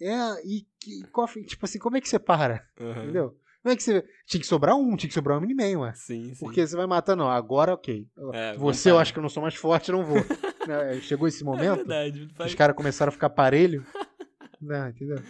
[0.00, 2.66] É, e, e, tipo assim, como é que você para?
[2.80, 2.90] Uhum.
[2.90, 3.36] Entendeu?
[3.62, 4.04] Como é que você.
[4.26, 5.92] Tinha que sobrar um, tinha que sobrar um mini ué.
[5.94, 6.44] Sim, sim.
[6.44, 8.08] Porque você vai matando, agora ok.
[8.32, 10.18] É, você eu acho que eu não sou mais forte, não vou.
[10.62, 11.72] Né, chegou esse é momento.
[11.90, 13.84] É verdade, os caras começaram a ficar parelho.
[14.60, 15.20] Não, né, entendeu?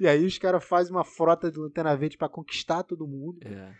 [0.00, 3.38] e aí os caras fazem uma frota de lanterna verde pra conquistar todo mundo.
[3.46, 3.72] É.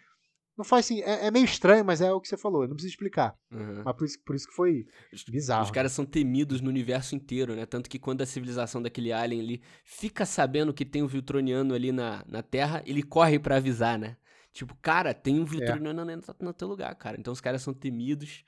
[0.56, 2.74] Não faz assim, é, é, meio estranho, mas é o que você falou, eu não
[2.74, 3.36] preciso explicar.
[3.50, 3.82] Uhum.
[3.84, 4.86] Mas por isso, por isso que foi
[5.28, 5.64] bizarro.
[5.64, 7.66] Os caras são temidos no universo inteiro, né?
[7.66, 11.92] Tanto que quando a civilização daquele alien ali fica sabendo que tem um Viltroniano ali
[11.92, 14.16] na, na Terra, ele corre para avisar, né?
[14.50, 15.46] Tipo, cara, tem um é.
[15.46, 16.16] Viltroniano é.
[16.16, 17.18] no, no teu lugar, cara.
[17.20, 18.42] Então os caras são temidos.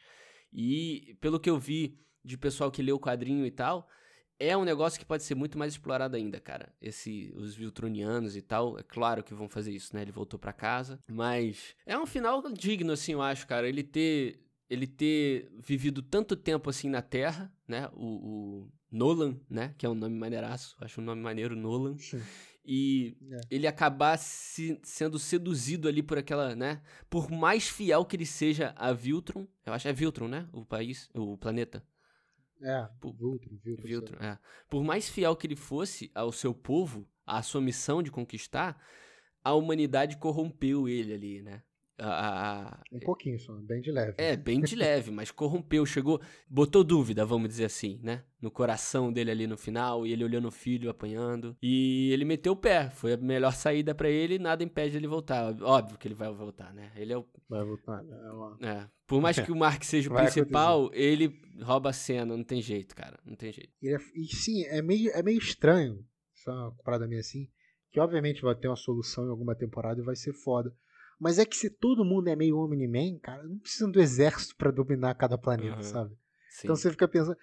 [0.51, 3.87] E pelo que eu vi de pessoal que leu o quadrinho e tal,
[4.39, 6.73] é um negócio que pode ser muito mais explorado ainda, cara.
[6.81, 10.03] Esse, os Viltronianos e tal, é claro que vão fazer isso, né?
[10.03, 13.69] Ele voltou para casa, mas é um final digno, assim, eu acho, cara.
[13.69, 17.89] Ele ter, ele ter vivido tanto tempo assim na Terra, né?
[17.95, 19.75] O, o Nolan, né?
[19.77, 21.97] Que é um nome maneiraço, acho um nome maneiro, Nolan.
[21.99, 22.23] Sim.
[22.71, 23.41] E é.
[23.51, 26.83] ele acabar se, sendo seduzido ali por aquela, né?
[27.09, 30.47] Por mais fiel que ele seja a Viltron, eu acho que é Viltron, né?
[30.53, 31.83] O país, o planeta.
[32.61, 34.39] É, por Viltron, Viltron, Viltron é.
[34.69, 38.81] Por mais fiel que ele fosse ao seu povo, à sua missão de conquistar,
[39.45, 41.63] a humanidade corrompeu ele ali, né?
[42.01, 44.15] A, um pouquinho só, bem de leve.
[44.19, 48.25] É, bem de leve, mas corrompeu, chegou, botou dúvida, vamos dizer assim, né?
[48.41, 51.57] No coração dele ali no final, e ele olhando o filho, apanhando.
[51.61, 55.61] E ele meteu o pé, foi a melhor saída para ele, nada impede ele voltar.
[55.61, 56.93] Óbvio que ele vai voltar, né?
[56.95, 57.27] Ele é o.
[57.49, 58.59] Vai voltar, é uma...
[58.63, 58.89] É.
[59.07, 61.03] Por mais que o Mark seja o principal, acontecer.
[61.03, 63.19] ele rouba a cena, não tem jeito, cara.
[63.25, 63.73] Não tem jeito.
[63.83, 66.05] E, é, e sim, é meio, é meio estranho,
[66.45, 67.49] só uma parada minha assim,
[67.91, 70.73] que obviamente vai ter uma solução em alguma temporada e vai ser foda.
[71.19, 74.71] Mas é que se todo mundo é meio Omni-Man, cara, não precisa do exército para
[74.71, 75.83] dominar cada planeta, uhum.
[75.83, 76.11] sabe?
[76.51, 76.61] Sim.
[76.65, 77.37] Então você fica pensando,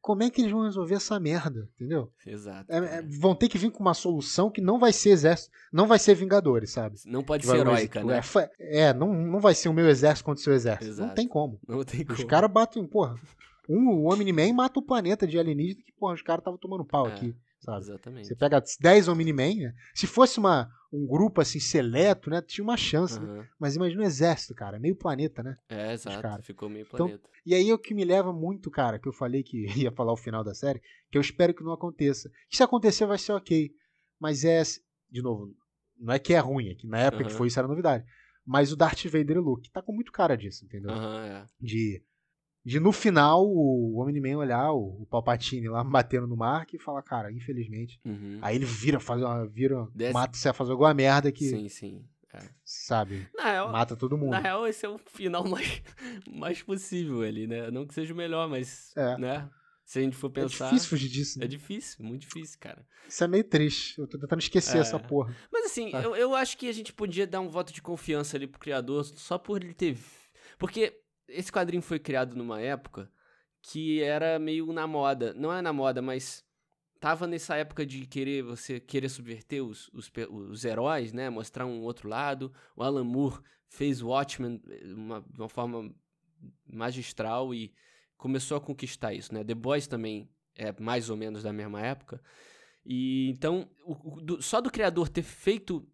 [0.00, 2.10] como é que eles vão resolver essa merda, entendeu?
[2.26, 2.72] Exato.
[2.72, 5.86] É, é, vão ter que vir com uma solução que não vai ser exército, não
[5.86, 6.98] vai ser Vingadores, sabe?
[7.04, 8.20] Não pode ser heróica, né?
[8.58, 10.90] É, é, não, não vai ser o meu exército contra o seu exército.
[10.90, 11.08] Exato.
[11.08, 11.60] Não tem como.
[11.68, 12.18] Não tem como.
[12.18, 13.16] Os caras batem, porra.
[13.70, 17.06] Um, o Omni-Man mata o planeta de alienígena que, porra, os caras estavam tomando pau
[17.06, 17.78] é, aqui, sabe?
[17.78, 18.26] Exatamente.
[18.26, 19.74] Você pega 10 Omni-Man, né?
[19.94, 22.42] Se fosse uma, um grupo assim seleto, né?
[22.42, 23.36] Tinha uma chance, uhum.
[23.38, 23.48] né?
[23.60, 25.56] Mas imagina o exército, cara, meio planeta, né?
[25.68, 26.42] É, exato.
[26.42, 27.22] Ficou meio então, planeta.
[27.22, 29.92] Então, e aí é o que me leva muito, cara, que eu falei que ia
[29.92, 32.28] falar o final da série, que eu espero que não aconteça.
[32.48, 33.70] Que se acontecer vai ser ok.
[34.18, 34.62] Mas é,
[35.08, 35.54] de novo,
[35.96, 37.28] não é que é ruim, é que na época uhum.
[37.28, 38.04] que foi isso era novidade.
[38.44, 40.90] Mas o Darth Vader e Luke tá com muito cara disso, entendeu?
[40.90, 41.46] Uhum, é.
[41.60, 42.02] De
[42.64, 47.02] de no final o Omni-Man olhar o, o Palpatine lá batendo no Mark e falar,
[47.02, 48.00] cara, infelizmente.
[48.04, 48.38] Uhum.
[48.42, 50.12] Aí ele vira, faz uma, vira, Desse...
[50.12, 51.48] mata-se a fazer alguma merda que.
[51.48, 52.04] Sim, sim.
[52.32, 52.48] É.
[52.64, 53.28] Sabe?
[53.36, 54.30] Real, mata todo mundo.
[54.30, 55.82] Na real, esse é o final mais,
[56.28, 57.70] mais possível ali, né?
[57.70, 58.92] Não que seja o melhor, mas.
[58.96, 59.18] É.
[59.18, 59.50] Né?
[59.84, 60.66] Se a gente for pensar.
[60.66, 61.46] É difícil fugir disso, né?
[61.46, 62.86] É difícil, muito difícil, cara.
[63.08, 63.98] Isso é meio triste.
[63.98, 64.80] Eu tô tentando esquecer é.
[64.80, 65.34] essa porra.
[65.52, 66.02] Mas assim, ah.
[66.02, 69.04] eu, eu acho que a gente podia dar um voto de confiança ali pro criador
[69.04, 69.98] só por ele ter.
[70.56, 70.96] Porque
[71.30, 73.10] esse quadrinho foi criado numa época
[73.62, 75.34] que era meio na moda.
[75.34, 76.44] Não é na moda, mas
[76.98, 80.10] tava nessa época de querer você querer subverter os, os,
[80.50, 81.30] os heróis, né?
[81.30, 82.52] Mostrar um outro lado.
[82.76, 85.94] O Alan Moore fez Watchmen eh, de uma forma
[86.66, 87.72] magistral e
[88.16, 89.42] começou a conquistar isso, né?
[89.42, 92.22] The Boys também é mais ou menos da mesma época.
[92.84, 95.86] E então, o, do, só do criador ter feito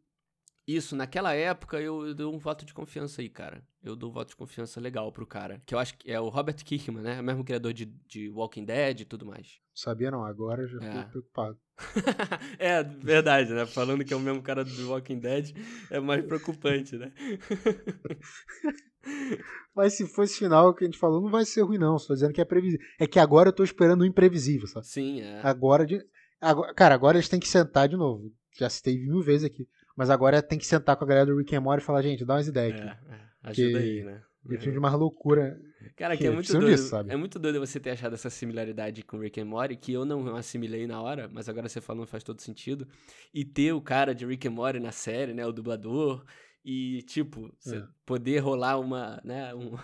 [0.67, 3.63] isso naquela época, eu, eu, dou um voto de confiança aí, cara.
[3.83, 5.63] Eu dou um voto de confiança legal pro cara.
[5.65, 7.21] Que eu acho que é o Robert Kirkman, né?
[7.21, 9.61] O mesmo criador de, de Walking Dead e tudo mais.
[9.73, 11.05] Sabia não, agora eu já fiquei é.
[11.05, 11.57] preocupado.
[12.59, 13.65] é, verdade, né?
[13.65, 15.55] Falando que é o mesmo cara do Walking Dead,
[15.89, 17.13] é mais preocupante, né?
[19.73, 21.97] Mas se for esse final que a gente falou, não vai ser ruim, não.
[21.97, 22.85] Só dizendo que é previsível.
[22.99, 24.87] É que agora eu tô esperando o imprevisível, sabe?
[24.87, 25.41] Sim, é.
[25.43, 26.05] Agora, de...
[26.41, 28.33] agora cara, agora eles têm que sentar de novo.
[28.59, 29.69] Já citei mil vezes aqui.
[29.97, 32.25] Mas agora tem que sentar com a galera do Rick and Morty e falar, gente,
[32.25, 32.87] dá umas ideias aqui.
[32.87, 33.21] É, é.
[33.43, 34.23] ajuda aí, né?
[34.49, 35.59] Eu tive uma loucura.
[35.97, 36.67] Cara, que, que é muito doido.
[36.67, 40.05] Disso, é muito doido você ter achado essa similaridade com Rick and Morty, que eu
[40.05, 42.87] não assimilei na hora, mas agora você falando faz todo sentido.
[43.35, 45.45] E ter o cara de Rick and Morty na série, né?
[45.47, 46.25] O dublador.
[46.65, 47.83] E, tipo, é.
[48.05, 49.55] poder rolar uma, né?
[49.55, 49.77] Um,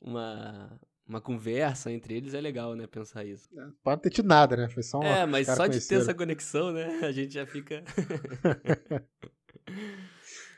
[0.00, 2.86] uma, uma conversa entre eles é legal, né?
[2.86, 3.48] Pensar isso.
[3.56, 4.68] É, pode ter tido nada, né?
[4.68, 5.08] Foi só uma.
[5.08, 7.00] É, mas só de ter essa conexão, né?
[7.02, 7.82] A gente já fica.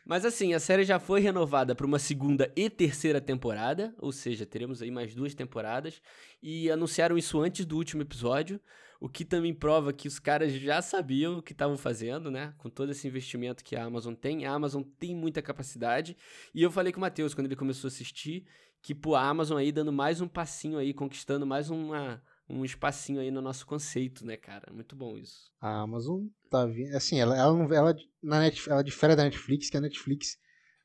[0.04, 4.46] Mas assim, a série já foi renovada para uma segunda e terceira temporada, ou seja,
[4.46, 6.00] teremos aí mais duas temporadas,
[6.40, 8.60] e anunciaram isso antes do último episódio,
[9.00, 12.54] o que também prova que os caras já sabiam o que estavam fazendo, né?
[12.56, 16.16] Com todo esse investimento que a Amazon tem, a Amazon tem muita capacidade,
[16.54, 18.46] e eu falei com o Matheus quando ele começou a assistir,
[18.80, 23.20] que pô, a Amazon aí dando mais um passinho aí, conquistando mais uma um espacinho
[23.20, 24.72] aí no nosso conceito, né, cara?
[24.72, 25.50] Muito bom isso.
[25.60, 26.94] A Amazon tá vindo.
[26.94, 30.38] Assim, ela, ela, não, ela, na Net, ela difere da Netflix, que a Netflix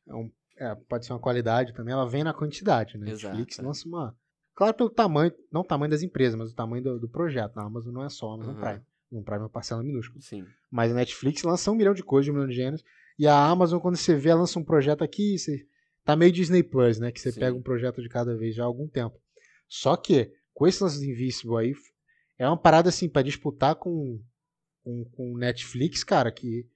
[0.07, 2.97] é um, é, pode ser uma qualidade também, ela vem na quantidade.
[2.97, 3.12] Né?
[3.12, 3.62] Exato, Netflix é.
[3.62, 4.16] lança uma.
[4.53, 7.57] Claro, pelo tamanho, não o tamanho das empresas, mas o tamanho do, do projeto.
[7.57, 8.62] A Amazon não é só a Amazon uhum.
[8.62, 8.82] Prime.
[9.12, 10.22] O Prime é uma parcela minúscula.
[10.22, 10.45] Sim.
[10.70, 12.84] Mas a Netflix lança um milhão de coisas, um milhão de gêneros.
[13.18, 15.66] E a Amazon, quando você vê, ela lança um projeto aqui, você
[16.03, 17.12] tá meio Disney Plus, né?
[17.12, 17.39] Que você Sim.
[17.39, 19.20] pega um projeto de cada vez já há algum tempo.
[19.68, 20.32] Só que,
[20.62, 21.74] com esse lance de Invincible aí,
[22.38, 24.22] é uma parada assim para disputar com,
[24.84, 26.68] com, com Netflix, cara, que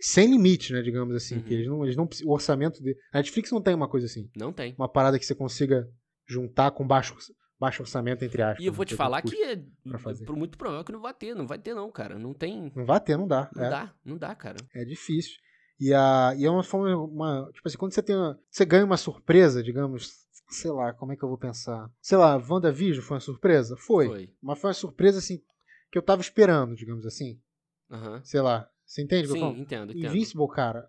[0.00, 1.42] sem limite, né, digamos assim, uhum.
[1.42, 4.30] que eles não, eles não o orçamento de a Netflix não tem uma coisa assim.
[4.36, 4.76] Não tem.
[4.78, 5.90] Uma parada que você consiga
[6.24, 7.16] juntar com baixo
[7.58, 8.62] baixo orçamento entre aspas.
[8.62, 9.60] E eu vou te falar que é
[10.28, 12.70] muito provável que não vai ter, não vai ter não, cara, não tem.
[12.76, 13.50] Não vai ter, não dá.
[13.56, 13.70] Não é.
[13.70, 14.58] dá, não dá, cara.
[14.72, 15.32] É difícil.
[15.80, 18.84] E, a, e é uma forma, uma, tipo assim, quando você tem uma, você ganha
[18.84, 21.90] uma surpresa, digamos, sei lá, como é que eu vou pensar?
[22.00, 23.76] Sei lá, WandaVision foi uma surpresa?
[23.76, 24.06] Foi.
[24.06, 24.34] foi.
[24.42, 25.42] Mas foi uma surpresa, assim,
[25.90, 27.40] que eu tava esperando, digamos assim.
[27.90, 28.22] Uhum.
[28.24, 28.68] Sei lá.
[28.84, 29.28] Você entende?
[29.28, 30.06] Sim, eu entendo, entendo.
[30.06, 30.88] Invincible, cara,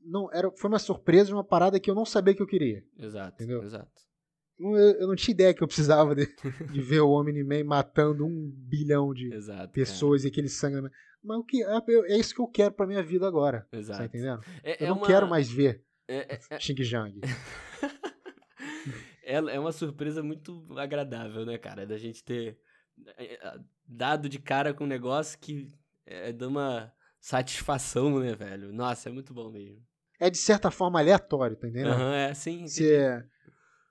[0.00, 2.84] não, era, foi uma surpresa, uma parada que eu não sabia que eu queria.
[2.96, 3.62] Exato, entendeu?
[3.62, 3.90] exato.
[4.58, 6.26] Eu, eu não tinha ideia que eu precisava de,
[6.72, 10.28] de ver o Omni-Man matando um bilhão de exato, pessoas cara.
[10.28, 10.90] e aquele sangue.
[11.22, 13.66] Mas o que, é, é isso que eu quero pra minha vida agora.
[13.70, 13.98] Tá exato.
[13.98, 14.40] Tá entendendo?
[14.62, 15.06] É, eu é não uma...
[15.06, 17.20] quero mais ver é, é, Xing Jang.
[19.30, 21.86] é, é uma surpresa muito agradável, né, cara?
[21.86, 22.58] Da gente ter
[23.16, 25.68] é, é, dado de cara com um negócio que
[26.04, 28.72] é, dá uma satisfação, né, velho?
[28.72, 29.80] Nossa, é muito bom mesmo.
[30.18, 31.96] É de certa forma aleatório, tá entendendo?
[31.96, 32.66] Uhum, é, sim.
[32.66, 33.24] Se é,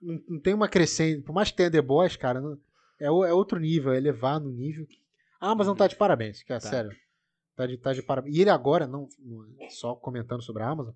[0.01, 1.23] não, não, tem uma crescente.
[1.23, 2.53] Por mais que tenha The Boys, cara, não,
[2.99, 4.85] é, é outro nível, é elevar no nível.
[4.85, 4.97] Que...
[5.39, 6.69] Ah, mas não tá de parabéns, cara, tá.
[6.69, 6.91] sério.
[7.55, 8.35] Tá de, tá de parabéns.
[8.35, 9.07] E ele agora, não,
[9.69, 10.93] só comentando sobre a Amazon,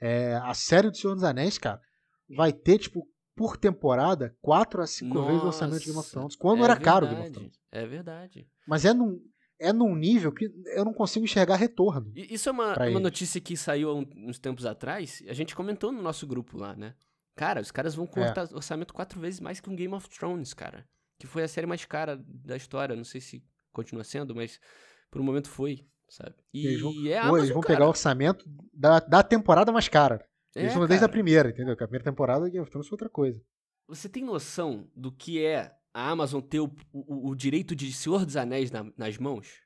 [0.00, 1.80] é, a série do Senhor dos Anéis, cara,
[2.28, 6.10] vai ter, tipo, por temporada, 4 a 5 Nossa, vezes o orçamento de Game of
[6.10, 6.36] Thrones.
[6.36, 7.60] Quando é era verdade, caro o Game of Thrones.
[7.72, 8.48] É verdade.
[8.66, 9.20] Mas é num,
[9.58, 12.12] é num nível que eu não consigo enxergar retorno.
[12.14, 15.22] Isso é uma, uma notícia que saiu há uns tempos atrás.
[15.28, 16.94] A gente comentou no nosso grupo lá, né?
[17.36, 18.54] Cara, os caras vão cortar é.
[18.54, 20.86] orçamento quatro vezes mais que um Game of Thrones, cara.
[21.18, 22.96] Que foi a série mais cara da história.
[22.96, 24.58] Não sei se continua sendo, mas
[25.10, 26.34] por um momento foi, sabe?
[26.52, 30.24] E, eles vão, é Amazon, eles vão pegar o orçamento da, da temporada mais cara.
[30.54, 31.76] É, Eles desde a primeira, entendeu?
[31.76, 33.40] Que a primeira temporada Game of Thrones foi outra coisa.
[33.86, 38.24] Você tem noção do que é a Amazon ter o, o, o direito de Senhor
[38.24, 39.60] dos Anéis na, nas mãos?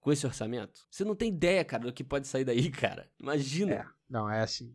[0.00, 0.86] Com esse orçamento?
[0.90, 3.10] Você não tem ideia, cara, do que pode sair daí, cara.
[3.20, 3.74] Imagina.
[3.74, 4.74] É, não, é assim.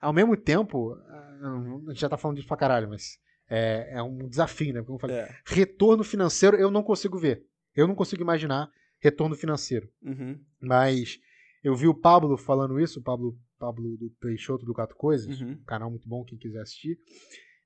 [0.00, 1.38] Ao mesmo tempo, ah,
[1.86, 3.18] a gente já tá falando disso pra caralho, mas
[3.48, 4.82] é, é um desafio, né?
[4.82, 5.36] Como eu falei, é.
[5.44, 7.44] retorno financeiro eu não consigo ver.
[7.74, 8.70] Eu não consigo imaginar
[9.00, 9.88] retorno financeiro.
[10.02, 10.40] Uhum.
[10.60, 11.18] Mas
[11.62, 15.52] eu vi o Pablo falando isso, o Pablo Pablo do Peixoto do Quatro Coisas, uhum.
[15.52, 16.98] um canal muito bom, quem quiser assistir.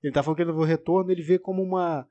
[0.02, 2.06] Ele tá falando que o retorno ele vê como uma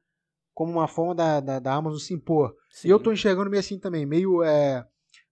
[0.53, 2.53] como uma forma da, da, da Amazon se impor.
[2.69, 2.89] Sim.
[2.89, 4.85] E eu tô enxergando meio assim também, meio é,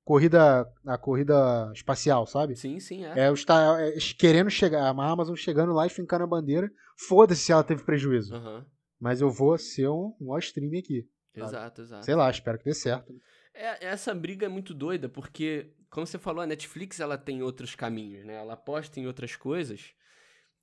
[0.04, 2.56] corrida a corrida espacial, sabe?
[2.56, 3.28] Sim, sim, é.
[3.28, 6.72] É, está é, querendo chegar, a Amazon chegando lá e fincando a bandeira.
[7.08, 8.34] Foda-se se ela teve prejuízo.
[8.34, 8.66] Uhum.
[9.00, 11.08] Mas eu vou ser um, um stream aqui.
[11.36, 11.48] Sabe?
[11.48, 12.06] Exato, exato.
[12.06, 13.14] Sei lá, espero que dê certo.
[13.54, 17.76] É, essa briga é muito doida, porque, como você falou, a Netflix ela tem outros
[17.76, 18.36] caminhos, né?
[18.36, 19.94] Ela aposta em outras coisas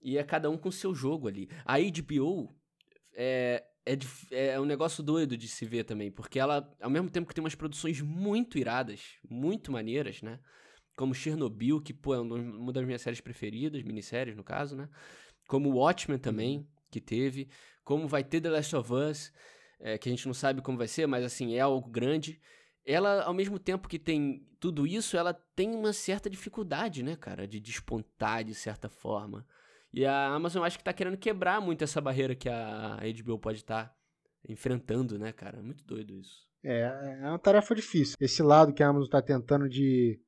[0.01, 1.49] e é cada um com o seu jogo ali.
[1.65, 2.55] A HBO
[3.13, 7.29] é, é, é um negócio doido de se ver também, porque ela, ao mesmo tempo
[7.29, 10.39] que tem umas produções muito iradas, muito maneiras, né?
[10.97, 14.89] Como Chernobyl, que, pô, é uma das minhas séries preferidas, minisséries no caso, né?
[15.47, 16.67] Como Watchmen também, uhum.
[16.91, 17.49] que teve.
[17.85, 19.33] Como vai ter The Last of Us,
[19.79, 22.41] é, que a gente não sabe como vai ser, mas assim, é algo grande
[22.87, 27.47] ela, ao mesmo tempo que tem tudo isso, ela tem uma certa dificuldade, né, cara,
[27.47, 29.45] de despontar de certa forma.
[29.93, 33.59] E a Amazon acho que tá querendo quebrar muito essa barreira que a HBO pode
[33.59, 33.97] estar tá
[34.49, 35.61] enfrentando, né, cara?
[35.63, 36.47] Muito doido isso.
[36.63, 38.17] É, é uma tarefa difícil.
[38.21, 40.21] Esse lado que a Amazon tá tentando de.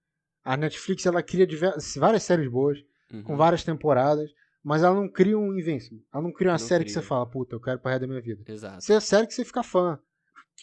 [0.45, 2.79] A Netflix, ela cria diversas, várias séries boas,
[3.13, 3.23] uhum.
[3.23, 4.31] com várias temporadas,
[4.63, 6.03] mas ela não cria um Invincible.
[6.13, 6.95] Ela não cria uma não série cria.
[6.95, 8.43] que você fala, puta, eu quero pra resto da minha vida.
[8.51, 8.83] Exato.
[8.83, 9.99] Você é série que você fica fã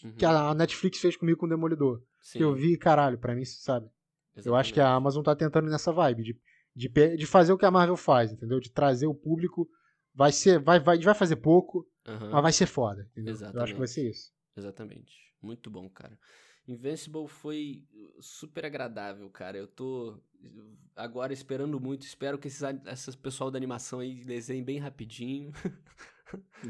[0.04, 0.14] uhum.
[0.14, 2.02] que a Netflix fez comigo com o Demolidor.
[2.22, 2.40] Sim.
[2.40, 3.88] Que eu vi, caralho, pra mim, sabe?
[4.36, 4.48] Exatamente.
[4.48, 6.40] Eu acho que a Amazon tá tentando nessa vibe, de,
[6.76, 8.60] de, de fazer o que a Marvel faz, entendeu?
[8.60, 9.70] De trazer o público.
[10.14, 10.60] Vai ser.
[10.60, 12.32] Vai, vai, vai fazer pouco, uhum.
[12.32, 13.08] mas vai ser foda.
[13.12, 13.34] Entendeu?
[13.34, 13.58] Exatamente.
[13.58, 14.32] Eu acho que vai ser isso.
[14.56, 15.14] Exatamente.
[15.42, 16.18] Muito bom, cara.
[16.68, 17.86] Invincible foi
[18.20, 19.58] super agradável, cara.
[19.58, 20.20] Eu tô
[20.96, 22.06] agora esperando muito.
[22.06, 25.52] Espero que esses, esses pessoal da animação aí desenhem bem rapidinho.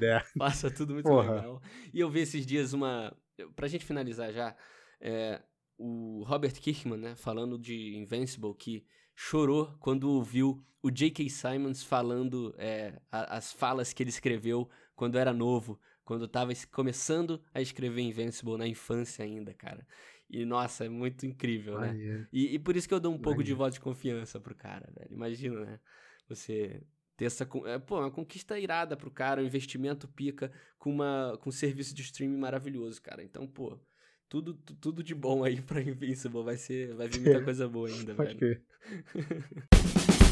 [0.01, 0.21] É.
[0.37, 1.35] Passa tudo muito Porra.
[1.35, 1.61] legal.
[1.93, 3.15] E eu vi esses dias uma.
[3.55, 4.55] Pra gente finalizar já,
[4.99, 5.41] é,
[5.77, 11.29] o Robert Kirkman, né, falando de Invincible, que chorou quando ouviu o J.K.
[11.29, 17.41] Simons falando é, a, as falas que ele escreveu quando era novo, quando estava começando
[17.53, 19.85] a escrever Invincible na infância ainda, cara.
[20.29, 22.27] E, nossa, é muito incrível, né?
[22.31, 24.91] E, e, por isso que eu dou um pouco de voto de confiança pro cara,
[24.97, 25.13] velho.
[25.13, 25.79] Imagina, né?
[26.27, 26.81] Você
[27.17, 31.49] ter essa é, pô, uma conquista irada pro cara, um investimento pica com uma com
[31.49, 33.23] um serviço de streaming maravilhoso, cara.
[33.23, 33.79] Então, pô,
[34.27, 38.13] tudo tudo de bom aí para Invincible, vai ser vai vir muita coisa boa ainda,
[38.15, 38.61] Pode velho.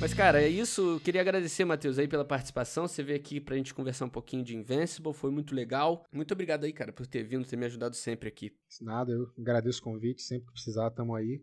[0.00, 0.96] Mas, cara, é isso.
[0.96, 2.86] Eu queria agradecer, Matheus, aí pela participação.
[2.86, 5.14] Você veio aqui pra gente conversar um pouquinho de Invincible.
[5.14, 6.04] Foi muito legal.
[6.12, 8.54] Muito obrigado aí, cara, por ter vindo, ter me ajudado sempre aqui.
[8.82, 10.20] Nada, eu agradeço o convite.
[10.20, 11.42] Sempre que precisar, tamo aí.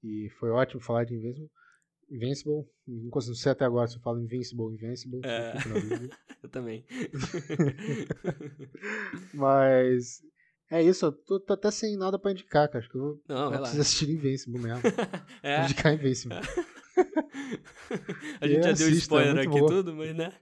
[0.00, 1.50] E foi ótimo falar de Invincible.
[2.12, 2.64] Invincible.
[2.86, 5.20] Não consigo ser até agora se eu falo Invincible, Invincible.
[5.24, 5.54] É.
[6.42, 6.84] eu também.
[9.32, 10.20] Mas
[10.70, 12.80] é isso, eu tô, tô, até sem nada pra indicar, cara.
[12.80, 14.80] Acho que eu vou não, preciso assistir Invincible mesmo.
[15.42, 15.64] é.
[15.64, 16.36] Indicar Invincible.
[18.40, 19.68] A gente já deu spoiler é aqui boa.
[19.68, 20.32] tudo, mas né?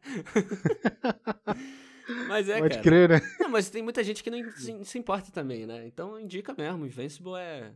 [2.27, 2.83] mas é, Pode cara.
[2.83, 3.21] crer, né?
[3.39, 5.87] Não, mas tem muita gente que não se, se importa também, né?
[5.87, 6.85] Então indica mesmo.
[6.85, 7.73] Invincible é.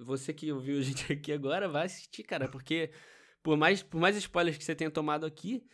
[0.00, 2.90] Você que ouviu a gente aqui agora, vai assistir, cara, porque
[3.42, 5.64] por mais, por mais spoilers que você tenha tomado aqui,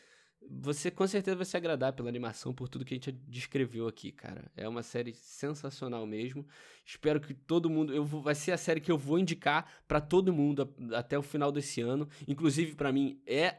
[0.48, 4.12] você com certeza vai se agradar pela animação, por tudo que a gente descreveu aqui,
[4.12, 4.50] cara.
[4.56, 6.46] É uma série sensacional mesmo.
[6.84, 7.94] Espero que todo mundo.
[7.94, 11.22] Eu vou, vai ser a série que eu vou indicar para todo mundo até o
[11.22, 12.08] final desse ano.
[12.28, 13.58] Inclusive, para mim, é.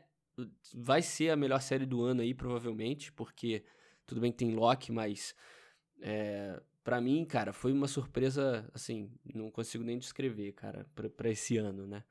[0.74, 3.64] Vai ser a melhor série do ano aí, provavelmente, porque
[4.06, 5.34] tudo bem que tem Loki, mas.
[6.01, 11.58] É, para mim, cara, foi uma surpresa, assim, não consigo nem descrever, cara, para esse
[11.58, 12.03] ano, né?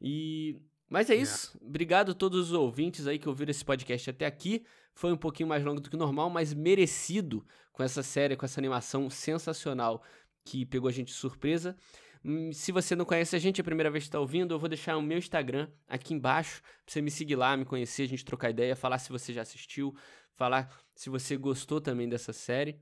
[0.00, 0.60] E
[0.90, 1.56] mas é, é isso.
[1.62, 1.66] É.
[1.66, 4.64] Obrigado a todos os ouvintes aí que ouviram esse podcast até aqui.
[4.92, 8.60] Foi um pouquinho mais longo do que normal, mas merecido com essa série, com essa
[8.60, 10.02] animação sensacional
[10.44, 11.76] que pegou a gente de surpresa.
[12.24, 14.58] Hum, se você não conhece a gente, é a primeira vez que está ouvindo, eu
[14.58, 18.08] vou deixar o meu Instagram aqui embaixo para você me seguir lá, me conhecer, a
[18.08, 19.94] gente trocar ideia, falar se você já assistiu,
[20.34, 22.78] falar se você gostou também dessa série.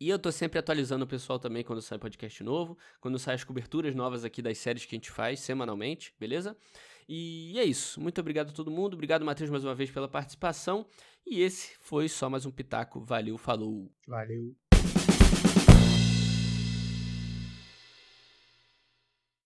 [0.00, 3.44] E eu tô sempre atualizando o pessoal também quando sai podcast novo, quando sai as
[3.44, 6.56] coberturas novas aqui das séries que a gente faz semanalmente, beleza?
[7.08, 8.00] E é isso.
[8.00, 8.94] Muito obrigado a todo mundo.
[8.94, 10.86] Obrigado, Matheus, mais uma vez pela participação.
[11.26, 13.00] E esse foi só mais um Pitaco.
[13.00, 13.90] Valeu, falou.
[14.06, 14.54] Valeu.